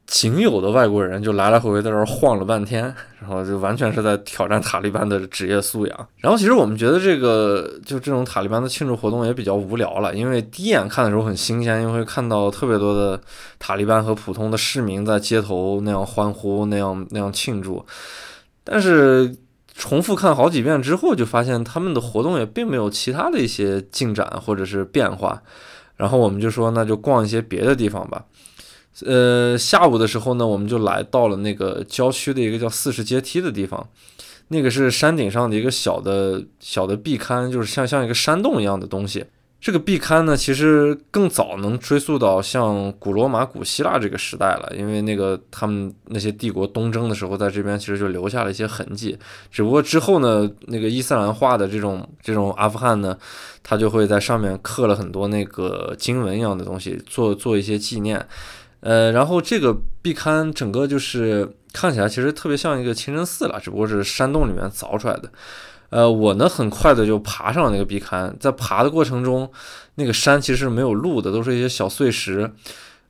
[0.06, 2.82] 仅有的外国人就来来回回在这儿晃了半天，
[3.20, 6.08] 然后就完全是在挑战塔利班的职业素养。
[6.18, 13.20] 然后其实我们觉得这个就这种塔利班的庆祝活动也比较无聊了，因为第一眼看的时候很新鲜，因为看到特别多的。
[13.58, 17.82] 塔利班和普通的市民在街头那样欢呼，那样那样庆祝，
[18.62, 19.34] 但是
[19.74, 25.40] 重复看好几遍之后，就发现他们的活动也并没有其他的一些进展或者是变化。
[25.96, 28.22] 然后我们就说，那就逛一些别的地方吧。
[29.04, 33.88] 呃，下午的时候呢，我们就来到了那个郊区的一个叫四十阶梯的地方，
[34.48, 39.24] 那个是山顶上的一个小的小的壁龛，就是像像一个山洞一样的东西。
[39.60, 49.18] 这个壁龛呢，其实更早能追溯到像古罗马、古希腊这个时代了，因为那个他们那些帝国东征的时候，在这边其实就留下了一些痕迹。
[49.50, 53.16] 只不过之后呢，那个伊斯兰化的这种这种阿富汗呢，
[53.62, 58.24] 他就会在上面刻了很多那个经文一样的东西，做做一些纪念。
[58.84, 65.30] 呃，然后这个壁龛整个就是看起来其实特别像一个清真寺了，只不过是山洞里面凿出来的。
[65.88, 69.50] 呃，我呢很快的就爬上了那个壁龛，在爬的过程中，
[69.94, 72.52] 那个山其实没有路的，都是一些小碎石。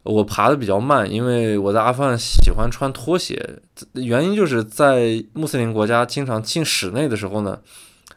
[0.04, 3.58] 我爬的比较慢，因为我在阿富汗喜欢穿拖鞋，
[3.94, 7.58] 原因就是在穆斯林国家经常进室内的时候呢，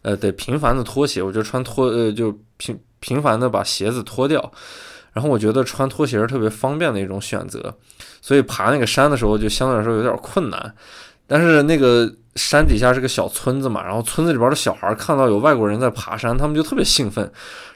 [0.04, 4.52] 呃，得频繁的脱鞋，我就穿拖，呃，就频频繁的把鞋子脱掉。
[5.18, 7.74] 然后我觉得穿拖鞋是特别方便的一种选择，
[8.22, 10.76] 所以爬那个山的时候就相对来说有点困难。
[11.26, 12.14] 但是那个。
[12.38, 17.32] 山底下是个小村子嘛，然后村子里边的小孩看到有外国人在爬山，他们就特别兴奋，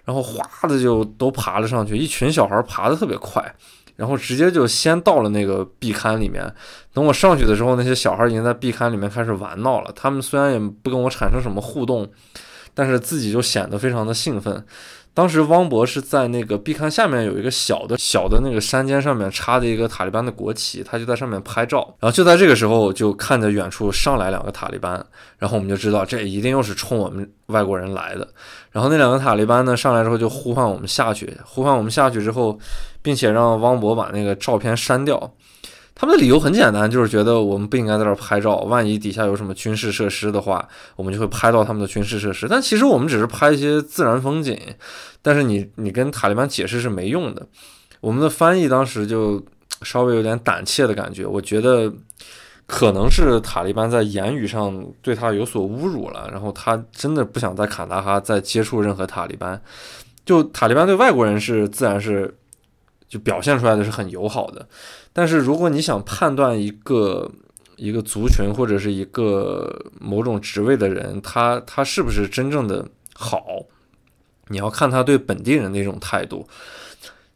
[0.05, 3.43] 然后哗的就都爬了上去，一群小孩爬的特别快，
[3.95, 6.53] 然后直接就先到了那个壁龛里面。
[6.93, 9.91] 等我上去的时候，那些小孩已经在壁龛里面开始玩闹了。
[9.95, 12.07] 他们虽然也不跟我产生什么互动，
[12.75, 14.63] 但是自己就显得非常的兴奋。
[15.13, 21.79] 当时汪博是在那个壁龛下面有一个小的小的那个山尖上面插的一个塔利班的国旗，他就在上面拍照。
[21.99, 25.05] 然后就在这个时候，就看着远处上来两个塔利班，
[25.37, 28.25] 然后我们就知道这一定又是冲我们外国人来的。
[28.71, 32.57] 然后那两个塔利班呢上来之后就呼唤我们下去，呼唤我们下去之后，
[33.01, 35.33] 并且让汪博把那个照片删掉。
[36.01, 42.47] 他们的理由很简单，就是觉得我们不应该在这儿拍照，万一底下有什么军事设施的话，我们就会拍到他们的军事设施。
[42.49, 44.59] 但其实我们只是拍一些自然风景，
[45.21, 47.45] 但是你你跟塔利班解释是没用的。
[47.99, 49.45] 我们的翻译当时就
[49.83, 51.93] 稍微有点胆怯的感觉，我觉得
[52.65, 59.61] 可能是塔利班在言语上对他有所侮辱了，然后他真的不想在坎大哈再接触任何塔利班。
[60.25, 62.33] 就塔利班对外国人是自然是。
[63.11, 64.65] 就表现出来的是很友好的，
[65.11, 67.29] 但是如果你想判断一个
[67.75, 73.43] 一个族群或者是一个某种职位的人，他他是不是真正的好，
[74.47, 76.47] 你要看他对本地人的一种态度。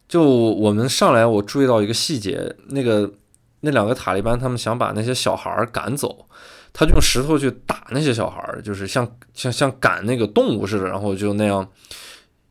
[0.08, 3.12] 就我们上来，我注意到一个细节，那个
[3.60, 6.26] 那两个塔利班他们想把那些小孩儿赶走，
[6.72, 11.68] 他就用石头去打那些小孩儿，就是像像像赶那个动物似的，然后就那样。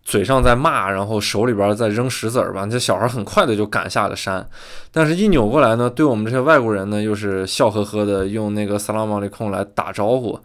[0.05, 4.47] 嘴上在骂，然后手里边在扔石子儿吧，这小孩很快的就赶下了山，
[4.91, 10.39] 但是一扭过来呢，对我们这些外国人呢，又是笑呵呵的用那个萨拉马里空来打招呼，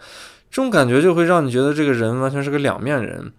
[0.51, 3.33] 这种感觉就会让你觉得这个人完全是个两面人。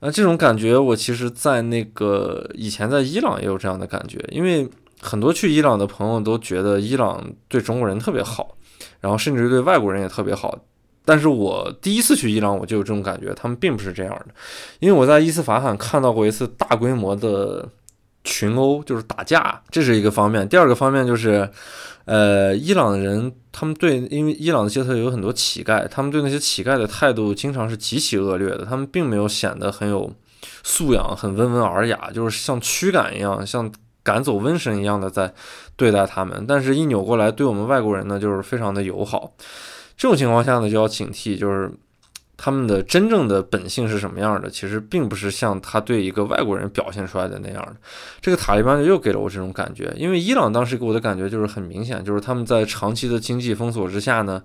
[0.00, 4.68] 啊，这种感觉我其实，在那个以前在伊朗也有这样的感觉，因为
[5.00, 8.54] 很多去伊朗的朋友都觉得伊朗对中国人特别好，
[9.00, 10.56] 然后甚至于对外国人也特别好。
[11.08, 14.26] 但是我第一次去伊朗，我就有这种感觉，他们并不是这样的，
[14.78, 17.66] 因为我在伊斯法罕看到过一次大规模的
[18.24, 20.46] 群殴，就是打架，这是一个方面。
[20.46, 21.48] 第二个方面就是，
[22.04, 30.12] 呃，伊朗人他们对，因为伊朗的街头有很多乞丐，他们对那些乞丐的态度经常是极其恶劣的，他们并没有显得很有
[30.62, 35.32] 素养，很温文尔雅，就是像驱赶一样，像赶走瘟神一样的在
[35.74, 36.44] 对待他们。
[36.46, 39.32] 但是，一扭过来对我们外国人呢，就是非常的友好。
[39.98, 41.70] 这种情况下呢，就要警惕，就是
[42.36, 47.74] 他们的真正的本性是什么样的，其实并不是像他对一个外国人表现出来的那样的。
[48.20, 54.40] 这个塔利班就又给了我这种感觉，因为伊朗当时给我的感觉就是很明显，就是他们在长期的经济封锁之下呢，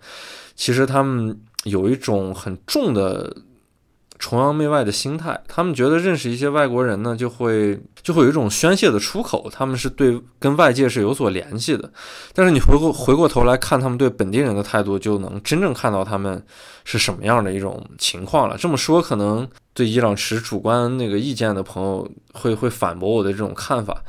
[0.56, 3.32] 其实他们有一种很重的
[4.24, 11.92] 崇洋媚外的心态，他们觉得认识一些外国人呢，就会就会有一种宣泄的出口，他们是对跟外界是有所联系的。
[12.34, 16.42] 但是你回过回过头来看他们对本地人的态度，就能真正看到他们
[16.86, 18.58] 是什么样的一种情况了。
[18.58, 24.02] 这么说，可能对伊朗持主观那个意见的朋友会会反驳我的这种看法，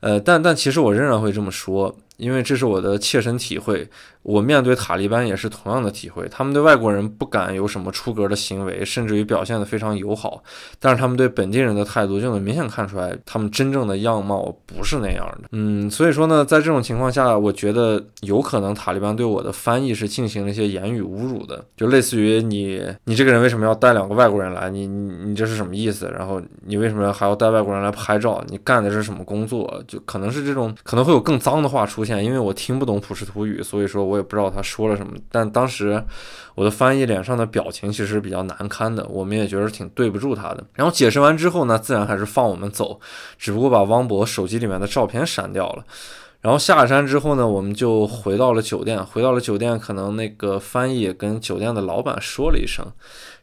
[0.00, 3.88] 呃，但但其实我仍然会这么说，因为这是我的切身体会。
[4.22, 10.40] 我面对塔利班也是同样的体会，他们对外国人不敢有什么出格的行为，甚至于表现得非常友好，
[10.78, 15.48] 但是他们对本地人的态度就能明显看出来，他们真正的样貌不是那样的。
[15.50, 24.70] 嗯，所以说呢，在这种情况下，我觉得有可能塔利班对我的翻译是进行了一些言语侮辱的，就类似于你你这个人为什么要带两个外国人来？
[24.70, 26.08] 你你你这是什么意思？
[26.16, 28.40] 然后你为什么还要带外国人来拍照？
[28.46, 29.82] 你干的是什么工作？
[29.88, 35.12] 就可能是这种可能会有更脏的话出现，因为我听不懂普什图语，所以说我也不知道他说了什么。
[35.30, 36.02] 但当时
[36.56, 40.64] 我的翻译脸上的表情其实比较难堪的，我们也觉得挺对不住他的。
[40.74, 42.98] 然后解释完之后呢，自然还是放我们走，
[43.38, 45.84] 只不过把汪博手机里面的照片删掉了。
[46.40, 49.06] 然后下山之后呢，我们就回到了酒店。
[49.06, 52.84] 回到了酒店，可能那个翻译跟酒店的老板说了一声。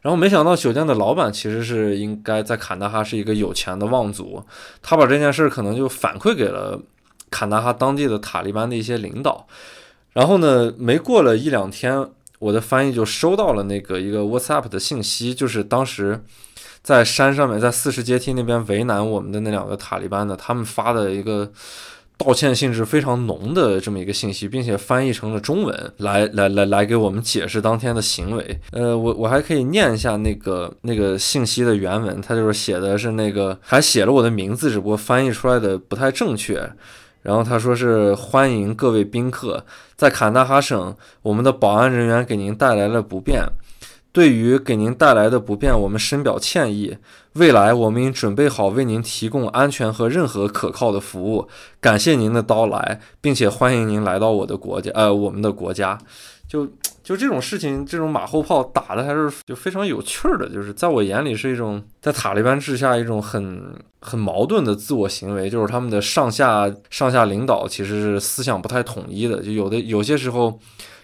[0.02, 4.44] 然后没想到酒店的老板其实是应该在坎大哈是一个有钱的望族，
[4.82, 6.78] 他把这件事可能就反馈给了
[7.30, 9.46] 坎大哈当地的塔利班的一些领导。
[10.12, 12.04] 然后呢，没过了一两天，
[12.40, 16.24] 我的翻译就收到了那个一个 WhatsApp 的信息，就是当时
[16.82, 21.52] 在山上面，在四十阶梯那边为难我们的那两个塔利班的，他们发的一个
[22.16, 28.60] 道歉性质非常浓的这么一个信息，并且翻译成了中文来来来来给我们解释当天的行为。
[28.72, 36.72] 呃，我我还可以念一下那个那个信息的原文，它就是写的是那个还写了我的名字，只不过翻译出来的不太正确。
[37.22, 39.64] 然后他说是欢迎各位宾客，
[39.96, 43.44] 在坎大哈省，我们的保安人员给您带来了不便。
[44.12, 46.98] 对于给您带来的不便，我们深表歉意。
[47.34, 51.46] 未来我们已准备好为您提供安全和任何可靠的服务。
[51.80, 55.96] 感谢您的到来，并且欢迎您来到我的国家，呃，我们的国家。
[56.48, 56.66] 就
[57.04, 70.58] 就这种事情，这种马后炮打的还是就非常有趣儿的，就是在我眼里是一种在塔利班治下一种很很矛盾的自我行为，就是他们的上下上下领导其实是思想不太统一的，就有的有些时候。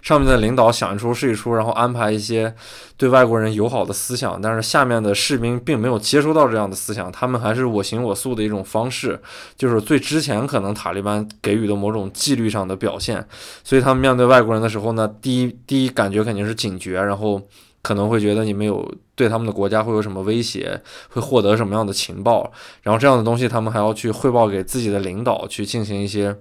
[0.07, 2.55] 上面的领导想一出是一出，然后安排一些
[2.95, 9.19] 对外国人友好的思想，但是下面的士兵并没有接收到这样的思想，他们还是我行我素的一种方式，
[9.57, 13.27] 就是最之前可能塔利班给予的某种纪律上的表现，
[13.65, 17.41] 所以他们面对外国人的时候呢，第一第一感觉肯定是警觉，然后
[17.81, 22.49] 可能会觉得你们有对他们的国家会有什么威胁，会获得什么样的情报，
[22.81, 26.33] 然后这样的东西他们还要去汇报给自己的领导去进行一些。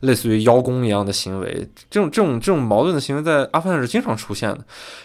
[0.00, 4.58] 类似于邀功一样的行为，这种这种这种矛盾的行为在阿富汗是经常出现的。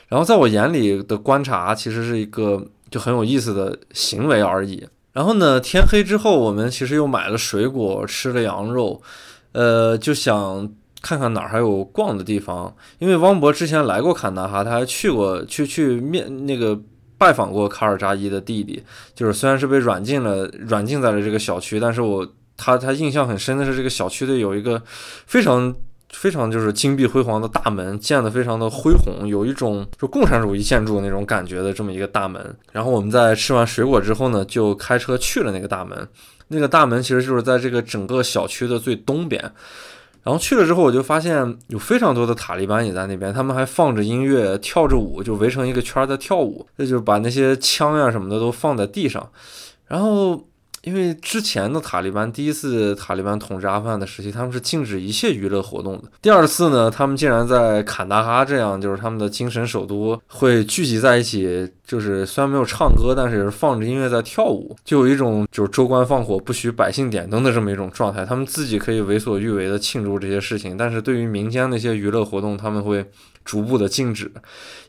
[0.07, 4.87] 然后在我眼里的观察，其实是一个就很有意思的行为而已。
[5.11, 9.01] 然后呢，天黑之后，我们其实又买了水果，吃了羊肉，
[9.51, 10.69] 呃，就想
[11.01, 12.73] 看看哪儿还有逛的地方。
[12.99, 16.79] 因为汪博之前来过坎大哈，他还去过去去面那个
[17.17, 18.81] 拜访过卡尔扎伊的弟弟，
[19.13, 22.25] 就是虽然是被软禁了，软禁在了这个小区，但是我。
[22.57, 24.81] 他他印象很深的是，这个小区的有一个
[25.25, 25.75] 非常
[26.09, 32.55] 非常就是金碧辉煌的大门，建得非常的恢宏，有一种就共产主义建筑那种感觉的这么一个大门。
[32.71, 36.07] 然后我们在吃完水果之后呢，就开车去了那个大门。
[36.47, 39.51] 那个大门其实就是在这个整个小区的最东边。
[40.23, 46.65] 然后去了之后，我就发现有非常多的塔利班也在那边，他们还放着音乐，跳着舞，就围成一个圈在跳舞。
[46.77, 49.29] 那就把那些枪呀什么的都放在地上，
[49.87, 50.47] 然后。
[50.85, 56.03] 因为之前的塔利班第一次塔利班统治阿富汗的时期，他们是禁止一切娱乐活动的。
[56.21, 68.23] 第二次呢，他们竟然在坎大哈这样就是他们的精神首都会聚集在一起，就是虽然没有唱歌，但是也是放着音乐在跳舞，就有一种就是州官放火不许百姓点灯的这么一种状态。
[68.23, 73.03] 他们自己可以为所欲为的庆祝这些事情，但是对于民间那些娱乐活动，他们会。
[73.45, 74.29] 逐步的禁止，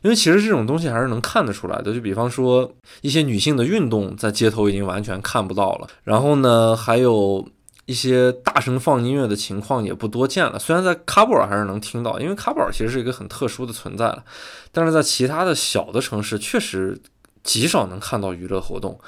[0.01, 1.93] 因为其实这种东西还是能看得出来的。
[1.93, 2.69] 就比方说
[3.01, 5.87] 一些女性的运动，在街头已经完全看不到了。
[6.03, 7.47] 然后呢，还有
[7.85, 10.57] 一些大声放音乐的情况也不多见了。
[10.57, 14.23] 虽然在喀布尔还是能听到，因为喀布尔其实是一个很特殊的存在了。
[14.71, 16.99] 但是在其他的小的城市，确实
[17.47, 18.99] 极少能看到娱乐活动。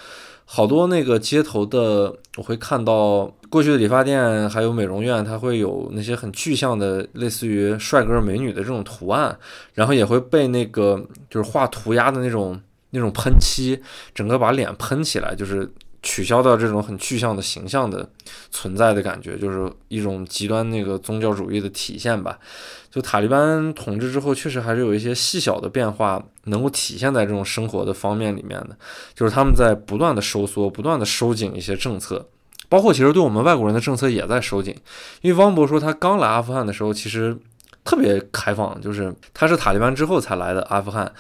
[0.46, 9.38] 好多那个街头的，我会看到过去的理发店还有美容院，它会有那些很具象的，类似于帅哥美女的这种图案，
[9.74, 12.60] 然后也会被那个就是画涂鸦的那种
[12.92, 13.80] 那种喷漆，
[14.16, 15.70] 整个把脸喷起来，就是。
[16.02, 18.10] 取消掉这种很具象的形象的
[18.52, 22.40] 存在的感觉，就是一种极端那个宗教主义的体现吧。
[22.90, 28.76] 就塔利班统治之后，确实还是有一些细小的变化能够体现在这种生活的方面里面的。
[29.14, 32.28] 就是他们在不断的收缩，不断的收紧一些政策，
[32.68, 34.76] 包括其实对我们外国人的政策也在收紧。
[35.22, 37.38] 因为汪博说他刚来阿富汗的时候，其实
[37.84, 41.12] 特别开放，就是他是塔利班之后才来的阿富汗。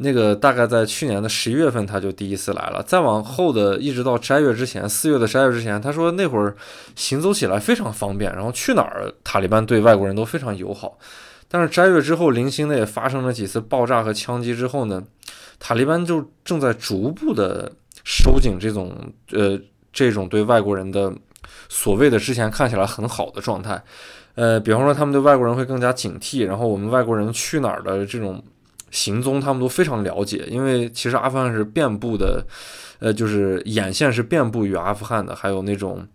[0.00, 2.80] 那个大概在去年的十一月份，他就第一次来了。
[2.84, 6.56] 再往后的，一直到斋月之前，四月的斋月之前，他说那会儿
[6.94, 10.96] 行走起来非常方便，然后去哪儿塔利班对外国人都非常友好。
[11.48, 15.02] 但是斋月之后，零星的也发生了几次爆炸和枪击之后呢，
[15.58, 17.72] 塔利班就正在逐步的
[18.04, 18.94] 收紧这种
[19.32, 19.58] 呃
[19.92, 21.12] 这种对外国人的
[21.68, 23.82] 所谓的之前看起来很好的状态。
[24.36, 28.40] 呃，比方说他们对外国人会更加警惕，然后我们外国人去哪儿的这种。
[28.90, 32.44] 行踪他们都非常了解，因为其实阿富汗是遍布的，
[32.98, 36.06] 呃，就是眼线是遍布于阿富汗的，还有那种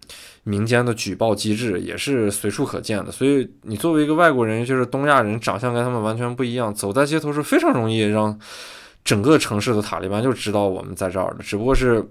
[0.43, 3.11] 民间的举报机制也是随处可见的。
[3.11, 8.37] 所以你作为一个外国人，就是东亚人，长相跟他们完全不一样，走在街头是非常容易让
[9.05, 11.43] 整个城市的塔利班就知道我们在这儿的。
[11.43, 12.03] 只不过是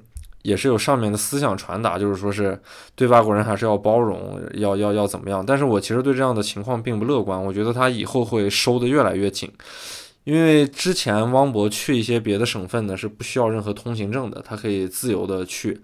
[0.43, 2.59] 也是有上面的思想传达，就是说是
[2.95, 5.45] 对外国人还是要包容，要要要怎么样。
[5.45, 9.51] 但是我其实对这样的情况并不乐观，我觉得他以后会收得越来越紧。
[10.25, 15.81] 因为之前汪博去一些别的省份呢，是不需要任何通行证的，他可以自由的去。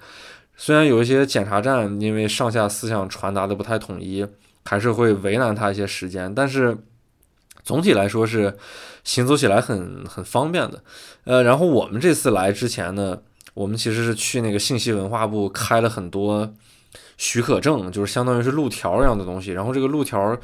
[0.56, 4.26] 虽然有一些检查站因为上下思想传达的不太统一，
[4.64, 6.76] 还是会为难他一些时间，但是
[7.62, 8.56] 总体来说是
[9.04, 10.82] 行走起来很很方便的。
[11.24, 13.18] 呃，然后我们这次来之前呢，
[13.54, 16.54] 我们其实是去那个信息文化部开了很多。
[17.18, 20.38] 许可证就是相当于是路条一样的东西，然后这个路条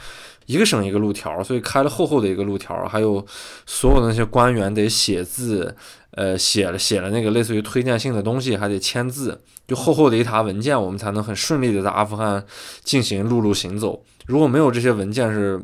[0.47, 3.25] 一个省一个路条，所以开了厚厚的一个路条，还有
[3.67, 5.75] 所有的那些官员得写字，
[6.11, 12.45] 呃，写了写了那个类似于推荐信的东西，还得签字，就厚厚的一沓文件，我们才能很顺利的在阿富汗
[12.83, 14.03] 进行陆路行走。
[14.27, 15.61] 如果没有这些文件，是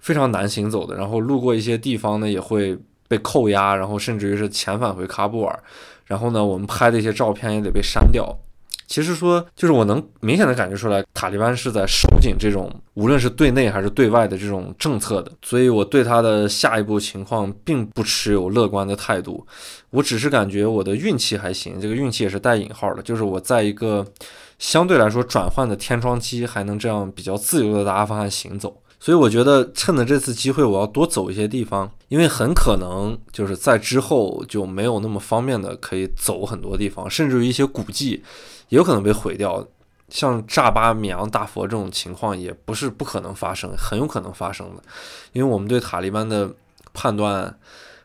[0.00, 0.96] 非常难行走的。
[0.96, 5.62] 然后路过一些地方呢，也会被扣押，然后甚至于是遣返回喀布尔。
[6.06, 8.38] 然后呢，我们拍的一些照片也得被删掉。
[8.90, 19.46] 其实说，就是我能明显的感觉出来，塔利班是在收紧这种无论是对内还是对外的这种政策的，所以我对他的下一步情况并不持有乐观的态度。
[19.90, 24.04] 我只是感觉我的运气还行，这个运气也是带引号的，就是我在一个
[24.58, 28.76] 相对来说转换的天窗期，还能这样比较自由的在阿富汗行走。
[28.98, 38.24] 所以我觉得趁着这次机会，我要多走一些地方，因为很可能就是在之后就没有那么方便的可以走很多地方，甚至于一些古迹。
[38.70, 39.64] 有可能被毁掉，
[40.08, 44.82] 像炸巴米扬大佛这种情况也不是不可能发生，很有可能发生的，
[45.32, 46.52] 因为我们对塔利班的
[46.92, 47.56] 判断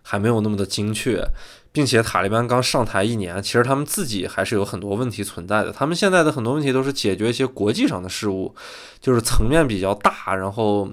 [0.03, 1.23] 还没有那么的精确，
[1.71, 5.71] 并且塔利班刚上台一年，其实他们自己还是有很多问题存在的。
[5.71, 8.53] 他们现在的很多问题都是解决一些国际上的事务，
[8.99, 10.91] 就是层面比较大，然后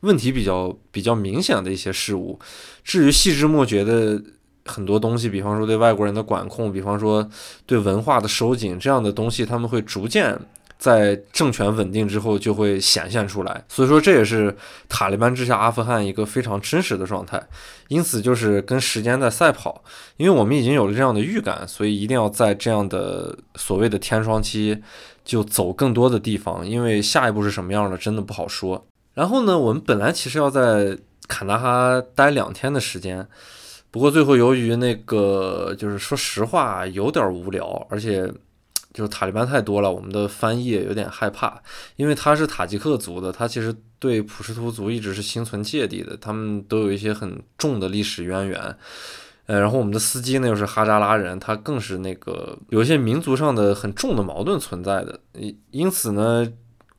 [0.00, 2.38] 问题比较比较明显的一些事务。
[2.84, 4.22] 至于细枝末节的。
[4.64, 7.28] 很多东西，比方说对外国人的管控，比方说
[7.66, 10.38] 对文化的收紧，这样的东西他们会逐渐
[10.78, 13.64] 在政权稳定之后就会显现出来。
[13.68, 14.56] 所以说，这也是
[14.88, 17.40] 塔利班之下阿富汗一个非常真实的状态。
[17.88, 19.82] 因此，就是跟时间在赛跑，
[20.16, 24.80] 因为我们已经有了这样的预感，所以一定要在这样的所谓的天窗期
[25.24, 28.84] 就走更多的地方，因为下一步是什么样的，真的不好说。
[29.14, 30.98] 然后呢，我们本来其实要在
[31.28, 33.28] 坎大哈待两天的时间。
[33.92, 38.26] 不过最后由于那个就是说实话有点无聊，而且
[38.94, 41.62] 就是塔利班太多了，我们的翻译有点害怕，
[41.96, 48.76] 因为他是塔吉克族的，他其实对普什图族一直是心存芥蒂的，他们都有一些很重的历史渊源。
[49.46, 56.50] 呃，然后我们的司机呢又是哈扎拉人，他更是那个有一些民族上的很重的矛盾存在的，因因此呢，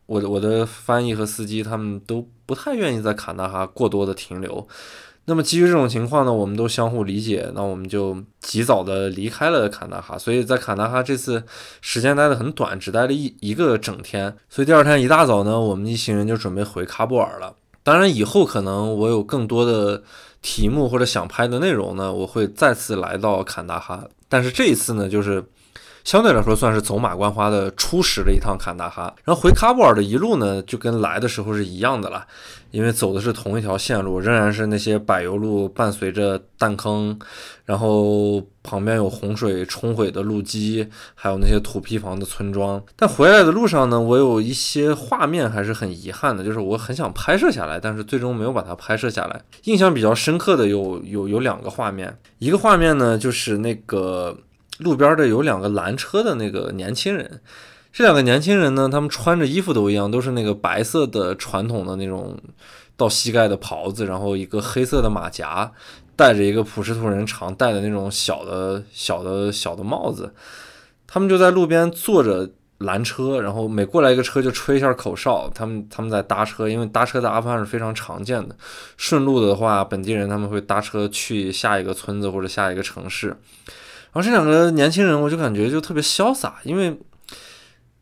[0.06, 4.68] 我的我的翻译和司机他们都不太愿意在坎大哈过多的停留。
[5.26, 10.18] 那么基于这种情况呢，我们都相互理解，那我们就及早的离开了坎大哈。
[10.18, 11.44] 所以在坎大哈这次
[11.80, 14.36] 时间待的很短，只待了一一个整天。
[14.50, 17.56] 所以第二天一大早呢，我们一行人就准备回喀布尔了。
[17.84, 20.04] 当然以后可能我有更多的
[20.42, 24.06] 题目或者想拍的内容呢，我会再次来到坎大哈。
[24.28, 25.44] 但是这一次呢，就是
[26.04, 29.14] 相对来说算是走马观花的初始了一趟坎大哈。
[29.24, 32.26] 然后回喀布尔的一路呢，就跟来的时候是一样的了。
[32.72, 37.16] 因为走的是同一条线路，仍然是那些柏油路，伴随着弹坑，
[37.66, 42.84] 然后旁边有洪水冲毁的路基，还有那些土坯房的村庄。
[42.95, 49.39] 但回来的路上呢，我有一些画面还是很遗憾的，就是我很想拍摄下来，但是最终没有把它拍摄下来。
[49.66, 54.36] 印象比较深刻的有有有两个画面，一个画面呢就是那个
[54.80, 57.42] 路边的有两个拦车的那个年轻人。
[57.92, 62.36] 这两个年轻人呢，他们穿着衣服都一样，都是那个白色的传统的那种
[62.98, 65.72] 到膝盖的袍子，然后一个黑色的马甲，
[66.16, 70.34] 戴着一个普什图人常戴的那种小的小的小的帽子。
[71.06, 72.50] 他们就在路边坐着
[72.80, 75.48] 拦车，然后每过来一个车就吹一下口哨。
[75.54, 78.56] 他们他们在搭车，因为搭车在阿富汗是非常常见的。
[78.98, 83.38] 顺路的话，本地人他们会搭车去下一个村子或者下一个城市。
[84.14, 86.97] 然后这两个年轻人，我就感觉就特别潇洒，因为。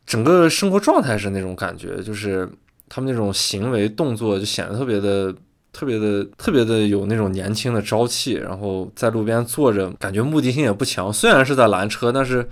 [0.03, 2.49] 整个生活状态是那种感觉，就是
[2.89, 5.34] 他们那种行为动作就显得特别的、
[5.72, 8.34] 特别的、特别的有那种年轻的朝气。
[8.34, 11.14] 然后在路边坐着，感觉目的性也不强。
[11.14, 12.45] 虽然是在拦车，但是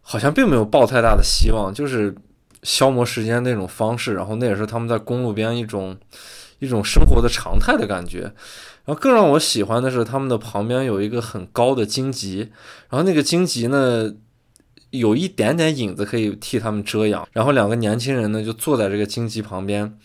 [0.00, 2.12] 好像并没有抱太大的希望，就是
[2.64, 4.14] 消磨时间那种方式。
[4.14, 5.96] 然后那也是他们在公路边一种
[6.58, 8.32] 一种生活的常态的感觉。
[8.88, 12.48] 然后更让我喜欢的是，他们的旁边有一个很高的荆棘，
[12.88, 14.14] 然后那个荆棘呢。
[14.90, 19.98] 有一点点影子可以替他们遮阳，然后两个年轻人呢就坐在这个荆棘旁边，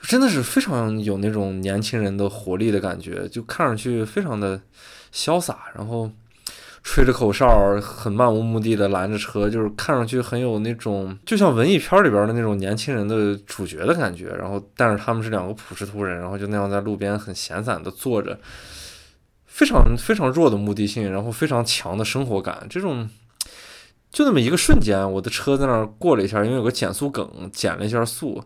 [0.00, 4.58] 真的是非常有那种年轻人的活力的感觉，就看上去非常的
[5.12, 6.10] 潇洒，然后
[6.88, 14.28] 吹着口哨，很漫无目的的拦着车，就是看上去很有那种就像文艺片里边的那种年轻人的主角的感觉。
[14.38, 18.38] 然后，但是他们是两个普什图人，然后就那样在路边很闲散的坐着，
[19.46, 23.10] 非常非常弱的目的性，然后非常强的生活感，这种。
[24.12, 28.42] 就那么一个瞬间，我的车在那儿过了一下，因为有个减速梗，减了一下速，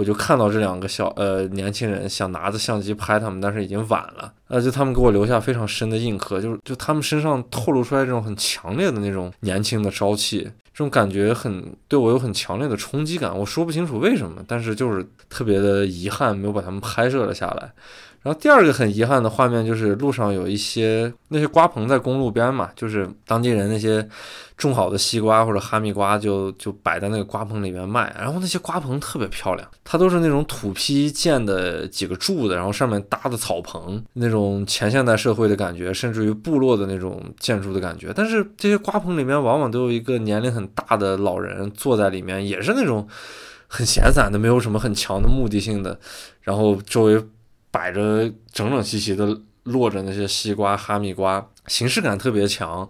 [0.00, 4.32] 我就看到这两个小呃年轻人想拿着相机拍他们，但是已经晚了。
[4.48, 10.38] 呃，就他们给我留下非常深的印刻，就是就他们身上透露出来这种很强烈的那种年轻的朝气，
[10.72, 13.38] 这种感觉很对我有很强烈的冲击感。
[13.38, 17.70] 我说不清楚为什么，但是就是特别的遗憾，没有把他们拍摄了下来。
[18.22, 24.06] 然后第二个很遗憾的画面就是路上有一些那些瓜棚在公路边嘛，就是当地人那些
[24.58, 28.14] 种好的西瓜或者哈密瓜就就摆在那个瓜棚里面卖。
[28.18, 38.12] 然后那些瓜棚特别漂亮，它都是那种土坯建的几个柱子，然后上面搭的草棚，那种前现代社会的感觉，甚至于部落的那种建筑的感觉。
[38.14, 43.08] 但是这些瓜棚里面往往都有一个年龄很大的老人坐在里面，也是那种
[43.66, 45.98] 很闲散的，没有什么很强的目的性的，
[46.42, 47.24] 然后周围。
[47.70, 52.88] 摆着整整齐齐的落着那些西瓜、哈密瓜，形式感特别强。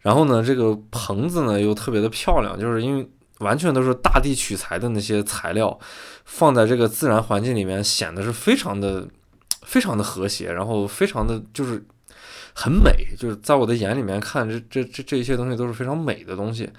[0.00, 3.08] 然后呢，这个棚子呢又特别的漂亮，就是因为
[3.38, 5.78] 完全都是大地取材的那些材料，
[6.24, 9.06] 放在这个自然环境里面，显得是非常的、
[9.62, 11.84] 非常的和谐，然后非常的就是
[12.54, 13.06] 很美。
[13.18, 16.70] 就是在我的眼里面看，这这这这一些东西都是非常美的东西。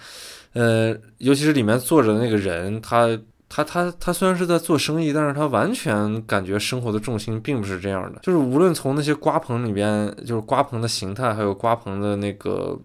[0.54, 3.18] 呃，尤其是里面坐着的那个人，他。
[3.56, 8.20] 他他他虽然是在做生意，但是他完全感觉生活的重心并不是这样的。
[8.24, 12.76] 就是无论从那些瓜棚里边，就是瓜棚的形态，还有瓜棚的那个，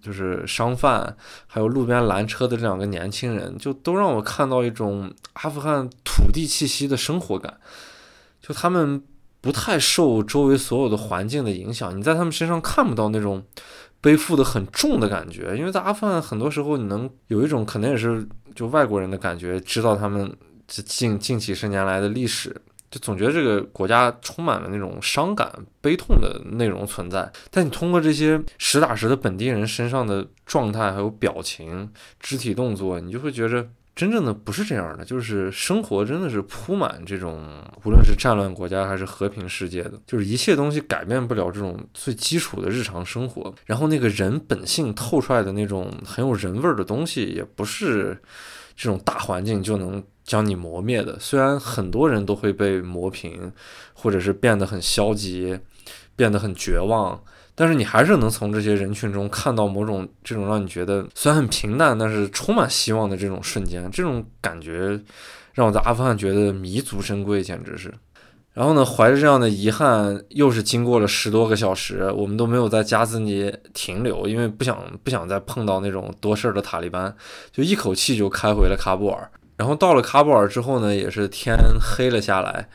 [0.00, 1.16] 就是商贩，
[1.48, 7.58] 还有路边拦车的这两个年轻人，就都让我看到一种阿富汗土地气息的生活感。
[8.40, 9.02] 就他们
[9.40, 13.42] 不太受周围所有的环境的影响，你在他们身上看不到那种。
[14.02, 20.34] 背负的很重的感觉，因为在阿富汗，很多时候你能有一种可能也是就外国人的感觉，知道他们
[20.66, 22.54] 这近近几十年来的历史，
[22.90, 27.30] 就总觉得这个国家充满了那种伤感、悲痛的内容存在。
[27.50, 33.68] 但你通过这些实打实的本地人身上的状态、还有表情、肢体动作，你就会觉着。
[33.94, 37.38] 真正的不是这样的，就是生活真的是铺满这种，
[37.84, 43.54] 无论是战乱国家还是和平世界的，就是一切东西改变不了这种最基础的日常生活。
[43.66, 48.18] 然后那个人本性透出来的那种很有人味儿的东西，也不是
[48.74, 51.18] 这种大环境就能将你磨灭的。
[51.20, 53.52] 虽然很多人都会被磨平，
[53.92, 55.58] 或者是变得很消极，
[56.16, 57.22] 变得很绝望。
[57.54, 64.98] 但是你还是能从这些人群中看到某种这种让你觉得虽然很平淡，但是充满希望的这种瞬间，这种感觉
[65.52, 67.92] 让我在阿富汗觉得弥足珍贵，简直是。
[68.54, 77.14] 然后呢，怀着这样的遗憾，又是经过了十多个小时，我们都没有在加兹尼停留，因为不想不想再碰到那种多事儿的塔利班，
[77.50, 79.30] 就一口气就开回了喀布尔。
[79.56, 82.68] 然后到了喀布尔之后呢，也是天黑了下来，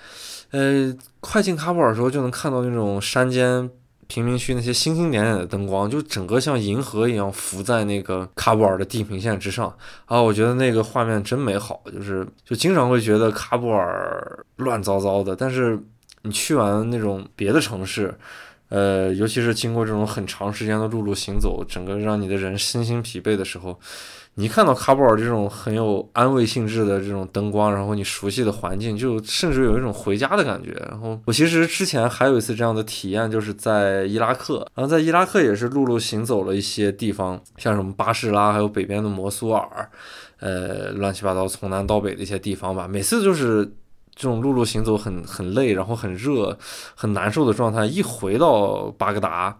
[0.51, 3.69] 呃，快进喀布尔的时候就能看到那种山间。
[4.07, 9.75] 贫民区那些星星点点的灯光，就整个像银河一样浮在那个喀布尔的地平线之上
[10.05, 10.21] 啊！
[10.21, 15.77] 我觉得那个画面真美好，就是就经常会觉得喀布尔乱糟糟的，但是
[16.23, 18.17] 你去完那种别的城市，
[18.69, 23.79] 呃，尤其是经过这种很长时间的陆路行走，整个让你的人身心疲惫的时候。
[24.39, 30.71] 你看到喀布尔这种很有安慰性质的这种灯光，然后你熟悉的环境，就甚至有一种回家的感觉。
[30.87, 39.89] 然后我其实之前还有一次这样的体验，就是在伊拉克，然后在伊拉克也是陆路行走了一些地方，像什么巴士拉，还有北边的摩苏尔，
[40.39, 42.87] 呃，乱七八糟从南到北的一些地方吧。
[42.87, 43.65] 每次就是
[44.13, 46.55] 这种陆路行走很很累，然后很热、
[46.93, 49.57] 很难受的状态，一回到巴格达。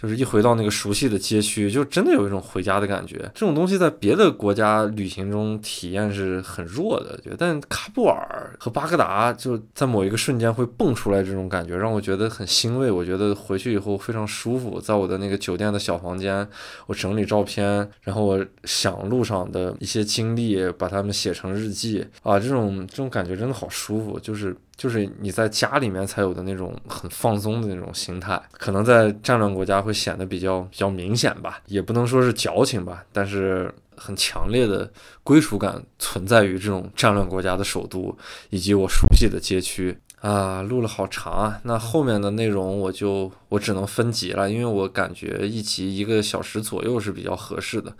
[0.00, 3.16] 就是一回到那个熟悉的街区，就真的有一种回家的感觉。
[3.34, 12.92] 这种东西在别的国家旅行中体验是很弱的，但喀布尔和巴格达就在某一个瞬间会蹦出来这种感觉，让我觉得很欣慰。
[12.92, 16.48] 我觉得回去以后非常舒服，在我的那个酒店的小房间，
[16.86, 24.56] 我整理照片，然后我想路上的一些经历，把它们写成日记啊，这种这种感觉真的好舒服，就是。
[24.78, 34.88] 就是你在家里面才有的那种很放松的那种心态，可能在战乱国家会显得比较比较明显吧，也不能说是矫情吧，但是很强烈的
[35.24, 38.16] 归属感存在于这种战乱国家的首都
[38.50, 40.62] 以及我熟悉的街区啊。
[40.62, 47.92] 录了好长啊，那后面的内容我就我只能分集了，因为我感觉一集一个小时左右是比较合适的。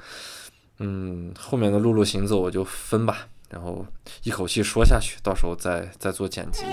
[0.78, 3.26] 嗯，后面的陆路行走我就分吧。
[3.48, 3.86] 然后
[4.22, 6.64] 一口气说下去，到时候再再做剪辑。